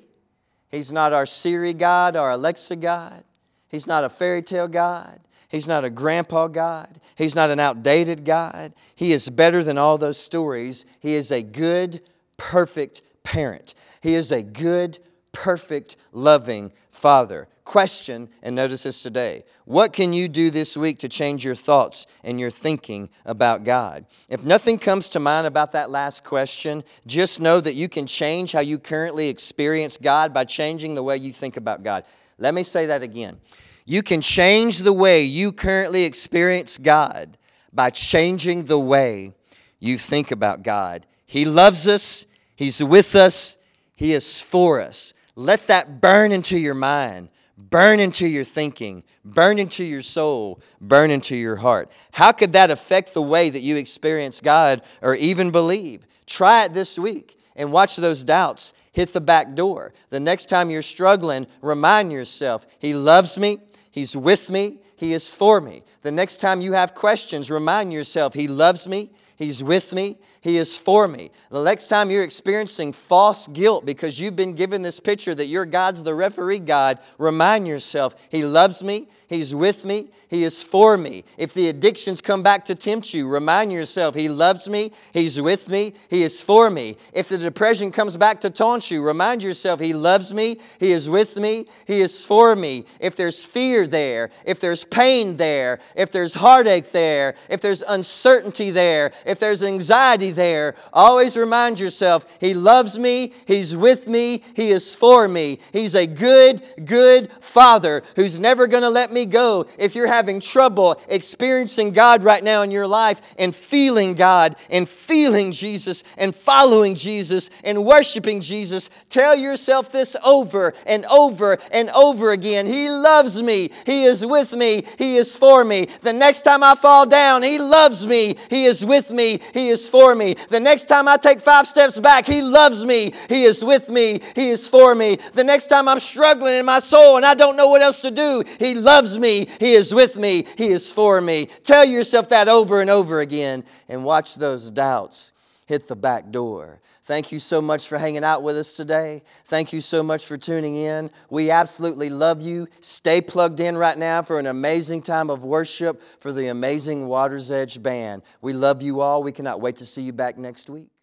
He's 0.71 0.91
not 0.91 1.13
our 1.13 1.25
Siri 1.25 1.73
God, 1.73 2.15
our 2.15 2.31
Alexa 2.31 2.77
God, 2.77 3.23
He's 3.67 3.85
not 3.85 4.05
a 4.05 4.09
fairy 4.09 4.41
tale 4.41 4.69
God. 4.69 5.19
He's 5.55 5.69
not 5.69 5.85
a 5.85 5.89
grandpa 5.89 6.47
God. 6.47 6.99
He's 7.15 7.33
not 7.33 7.49
an 7.49 7.61
outdated 7.61 8.25
God. 8.25 8.73
He 8.93 9.13
is 9.13 9.29
better 9.29 9.63
than 9.63 9.77
all 9.77 9.97
those 9.97 10.17
stories. 10.17 10.83
He 10.99 11.13
is 11.13 11.31
a 11.31 11.41
good, 11.41 12.01
perfect 12.35 13.01
parent. 13.23 13.73
He 14.01 14.15
is 14.15 14.33
a 14.33 14.43
good, 14.43 14.99
perfect, 15.31 15.95
loving 16.11 16.73
father. 16.89 17.47
Question, 17.63 18.27
and 18.43 18.53
notice 18.53 18.83
this 18.83 19.01
today 19.01 19.45
what 19.63 19.93
can 19.93 20.11
you 20.11 20.27
do 20.27 20.51
this 20.51 20.75
week 20.75 20.99
to 20.99 21.07
change 21.07 21.45
your 21.45 21.55
thoughts 21.55 22.05
and 22.21 22.37
your 22.37 22.51
thinking 22.51 23.09
about 23.25 23.63
God? 23.63 24.05
If 24.27 24.43
nothing 24.43 24.77
comes 24.77 25.07
to 25.09 25.21
mind 25.21 25.47
about 25.47 25.71
that 25.71 25.89
last 25.89 26.25
question, 26.25 26.83
just 27.07 27.39
know 27.39 27.61
that 27.61 27.75
you 27.75 27.87
can 27.87 28.07
change 28.07 28.51
how 28.51 28.59
you 28.59 28.77
currently 28.77 29.29
experience 29.29 29.95
God 29.97 30.33
by 30.33 30.43
changing 30.43 30.95
the 30.95 31.03
way 31.03 31.15
you 31.15 31.31
think 31.31 31.55
about 31.55 31.81
God. 31.81 32.03
Let 32.37 32.53
me 32.53 32.63
say 32.63 32.87
that 32.87 33.01
again. 33.01 33.39
You 33.85 34.01
can 34.01 34.19
change 34.21 34.79
the 34.79 34.93
way 34.93 35.21
you 35.23 35.51
currently 35.51 36.03
experience 36.03 36.77
God 36.77 37.37
by 37.71 37.91
changing 37.91 38.65
the 38.65 38.79
way 38.79 39.33
you 39.79 39.97
think 39.97 40.31
about 40.31 40.63
God. 40.63 41.05
He 41.25 41.45
loves 41.45 41.87
us, 41.87 42.25
He's 42.55 42.83
with 42.83 43.15
us, 43.15 43.57
He 43.95 44.13
is 44.13 44.41
for 44.41 44.81
us. 44.81 45.13
Let 45.35 45.67
that 45.67 46.01
burn 46.01 46.31
into 46.31 46.57
your 46.57 46.73
mind, 46.73 47.29
burn 47.57 47.99
into 47.99 48.27
your 48.27 48.43
thinking, 48.43 49.03
burn 49.23 49.59
into 49.59 49.83
your 49.83 50.01
soul, 50.01 50.59
burn 50.81 51.11
into 51.11 51.35
your 51.35 51.57
heart. 51.57 51.91
How 52.13 52.31
could 52.31 52.53
that 52.53 52.71
affect 52.71 53.13
the 53.13 53.21
way 53.21 53.49
that 53.49 53.59
you 53.59 53.75
experience 53.75 54.39
God 54.39 54.81
or 55.01 55.13
even 55.13 55.51
believe? 55.51 56.07
Try 56.25 56.65
it 56.65 56.73
this 56.73 56.97
week 56.97 57.37
and 57.55 57.71
watch 57.71 57.97
those 57.97 58.23
doubts 58.23 58.73
hit 58.95 59.11
the 59.11 59.21
back 59.21 59.55
door. 59.55 59.93
The 60.09 60.21
next 60.21 60.47
time 60.47 60.69
you're 60.69 60.81
struggling, 60.81 61.47
remind 61.61 62.13
yourself, 62.13 62.65
He 62.79 62.93
loves 62.93 63.37
me, 63.37 63.59
He's 63.95 64.13
with 64.13 64.49
me, 64.49 64.79
He 64.97 65.13
is 65.13 65.33
for 65.33 65.61
me. 65.61 65.83
The 66.01 66.11
next 66.11 66.41
time 66.41 66.59
you 66.59 66.73
have 66.73 66.93
questions, 66.93 67.49
remind 67.49 67.93
yourself, 67.93 68.33
He 68.33 68.45
loves 68.45 68.89
me, 68.89 69.09
He's 69.37 69.63
with 69.63 69.93
me. 69.93 70.17
He 70.45 70.57
is 70.57 70.77
for 70.77 71.07
me. 71.07 71.31
The 71.49 71.63
next 71.63 71.87
time 71.87 72.11
you're 72.11 72.23
experiencing 72.23 72.93
false 72.93 73.47
guilt 73.47 73.83
because 73.83 74.19
you've 74.19 74.35
been 74.35 74.53
given 74.53 74.83
this 74.83 74.99
picture 74.99 75.33
that 75.33 75.47
your 75.47 75.65
God's 75.65 76.03
the 76.03 76.13
referee 76.13 76.59
God, 76.59 76.99
remind 77.17 77.67
yourself, 77.67 78.13
He 78.29 78.45
loves 78.45 78.83
me. 78.83 79.07
He's 79.27 79.55
with 79.55 79.85
me. 79.85 80.09
He 80.29 80.43
is 80.43 80.61
for 80.61 80.99
me. 80.99 81.23
If 81.39 81.55
the 81.55 81.67
addictions 81.67 82.21
come 82.21 82.43
back 82.43 82.63
to 82.65 82.75
tempt 82.75 83.11
you, 83.11 83.27
remind 83.27 83.73
yourself, 83.73 84.13
He 84.13 84.29
loves 84.29 84.69
me. 84.69 84.91
He's 85.13 85.41
with 85.41 85.67
me. 85.67 85.95
He 86.11 86.21
is 86.21 86.43
for 86.43 86.69
me. 86.69 86.97
If 87.11 87.27
the 87.27 87.39
depression 87.39 87.89
comes 87.89 88.15
back 88.15 88.39
to 88.41 88.51
taunt 88.51 88.91
you, 88.91 89.01
remind 89.01 89.41
yourself, 89.41 89.79
He 89.79 89.95
loves 89.95 90.31
me. 90.31 90.59
He 90.79 90.91
is 90.91 91.09
with 91.09 91.37
me. 91.37 91.65
He 91.87 92.01
is 92.01 92.23
for 92.23 92.55
me. 92.55 92.85
If 92.99 93.15
there's 93.15 93.43
fear 93.43 93.87
there, 93.87 94.29
if 94.45 94.59
there's 94.59 94.83
pain 94.83 95.37
there, 95.37 95.79
if 95.95 96.11
there's 96.11 96.35
heartache 96.35 96.91
there, 96.91 97.33
if 97.49 97.61
there's 97.61 97.81
uncertainty 97.81 98.69
there, 98.69 99.11
if 99.25 99.39
there's 99.39 99.63
anxiety 99.63 100.34
there, 100.35 100.75
always 100.93 101.37
remind 101.37 101.79
yourself 101.79 102.25
He 102.39 102.53
loves 102.53 102.99
me, 102.99 103.33
He's 103.45 103.75
with 103.75 104.07
me, 104.07 104.41
He 104.55 104.69
is 104.69 104.95
for 104.95 105.27
me. 105.27 105.59
He's 105.71 105.95
a 105.95 106.07
good, 106.07 106.61
good 106.83 107.31
Father 107.31 108.03
who's 108.15 108.39
never 108.39 108.67
going 108.67 108.83
to 108.83 108.89
let 108.89 109.11
me 109.11 109.25
go. 109.25 109.65
If 109.77 109.95
you're 109.95 110.07
having 110.07 110.39
trouble 110.39 111.01
experiencing 111.07 111.91
God 111.91 112.23
right 112.23 112.43
now 112.43 112.61
in 112.61 112.71
your 112.71 112.87
life 112.87 113.21
and 113.37 113.55
feeling 113.55 114.13
God 114.13 114.55
and 114.69 114.87
feeling 114.87 115.51
Jesus 115.51 116.03
and 116.17 116.35
following 116.35 116.95
Jesus 116.95 117.49
and 117.63 117.85
worshiping 117.85 118.41
Jesus, 118.41 118.89
tell 119.09 119.35
yourself 119.35 119.91
this 119.91 120.15
over 120.25 120.73
and 120.85 121.05
over 121.05 121.57
and 121.71 121.89
over 121.91 122.31
again. 122.31 122.65
He 122.65 122.89
loves 122.89 123.41
me, 123.41 123.71
He 123.85 124.03
is 124.03 124.25
with 124.25 124.53
me, 124.53 124.85
He 124.97 125.17
is 125.17 125.35
for 125.37 125.63
me. 125.63 125.87
The 126.01 126.13
next 126.13 126.41
time 126.41 126.63
I 126.63 126.75
fall 126.75 127.05
down, 127.05 127.43
He 127.43 127.59
loves 127.59 128.05
me, 128.05 128.35
He 128.49 128.65
is 128.65 128.85
with 128.85 129.11
me, 129.11 129.39
He 129.53 129.69
is 129.69 129.89
for 129.89 130.15
me. 130.25 130.33
The 130.49 130.59
next 130.59 130.85
time 130.85 131.07
I 131.07 131.17
take 131.17 131.39
five 131.39 131.67
steps 131.67 131.99
back, 131.99 132.25
He 132.25 132.41
loves 132.41 132.85
me, 132.85 133.13
He 133.29 133.43
is 133.43 133.63
with 133.63 133.89
me, 133.89 134.21
He 134.35 134.49
is 134.49 134.67
for 134.67 134.95
me. 134.95 135.17
The 135.33 135.43
next 135.43 135.67
time 135.67 135.87
I'm 135.87 135.99
struggling 135.99 136.55
in 136.55 136.65
my 136.65 136.79
soul 136.79 137.17
and 137.17 137.25
I 137.25 137.33
don't 137.33 137.55
know 137.55 137.69
what 137.69 137.81
else 137.81 137.99
to 138.01 138.11
do, 138.11 138.43
He 138.59 138.75
loves 138.75 139.17
me, 139.19 139.47
He 139.59 139.73
is 139.73 139.93
with 139.93 140.17
me, 140.17 140.45
He 140.57 140.67
is 140.67 140.91
for 140.91 141.21
me. 141.21 141.47
Tell 141.63 141.85
yourself 141.85 142.29
that 142.29 142.47
over 142.47 142.81
and 142.81 142.89
over 142.89 143.19
again 143.19 143.63
and 143.87 144.03
watch 144.03 144.35
those 144.35 144.71
doubts 144.71 145.31
hit 145.65 145.87
the 145.87 145.95
back 145.95 146.31
door. 146.31 146.79
Thank 147.03 147.31
you 147.31 147.39
so 147.39 147.61
much 147.61 147.87
for 147.87 147.97
hanging 147.97 148.23
out 148.23 148.43
with 148.43 148.57
us 148.57 148.73
today. 148.73 149.23
Thank 149.45 149.73
you 149.73 149.81
so 149.81 150.03
much 150.03 150.25
for 150.25 150.37
tuning 150.37 150.75
in. 150.75 151.11
We 151.29 151.51
absolutely 151.51 152.09
love 152.09 152.41
you. 152.41 152.67
Stay 152.81 153.21
plugged 153.21 153.59
in 153.59 153.77
right 153.77 153.97
now 153.97 154.21
for 154.21 154.39
an 154.39 154.45
amazing 154.45 155.01
time 155.01 155.29
of 155.29 155.43
worship 155.43 156.01
for 156.19 156.31
the 156.31 156.47
amazing 156.47 157.07
Water's 157.07 157.51
Edge 157.51 157.81
Band. 157.81 158.21
We 158.41 158.53
love 158.53 158.81
you 158.81 159.01
all. 159.01 159.23
We 159.23 159.31
cannot 159.31 159.61
wait 159.61 159.75
to 159.77 159.85
see 159.85 160.01
you 160.01 160.13
back 160.13 160.37
next 160.37 160.69
week. 160.69 160.94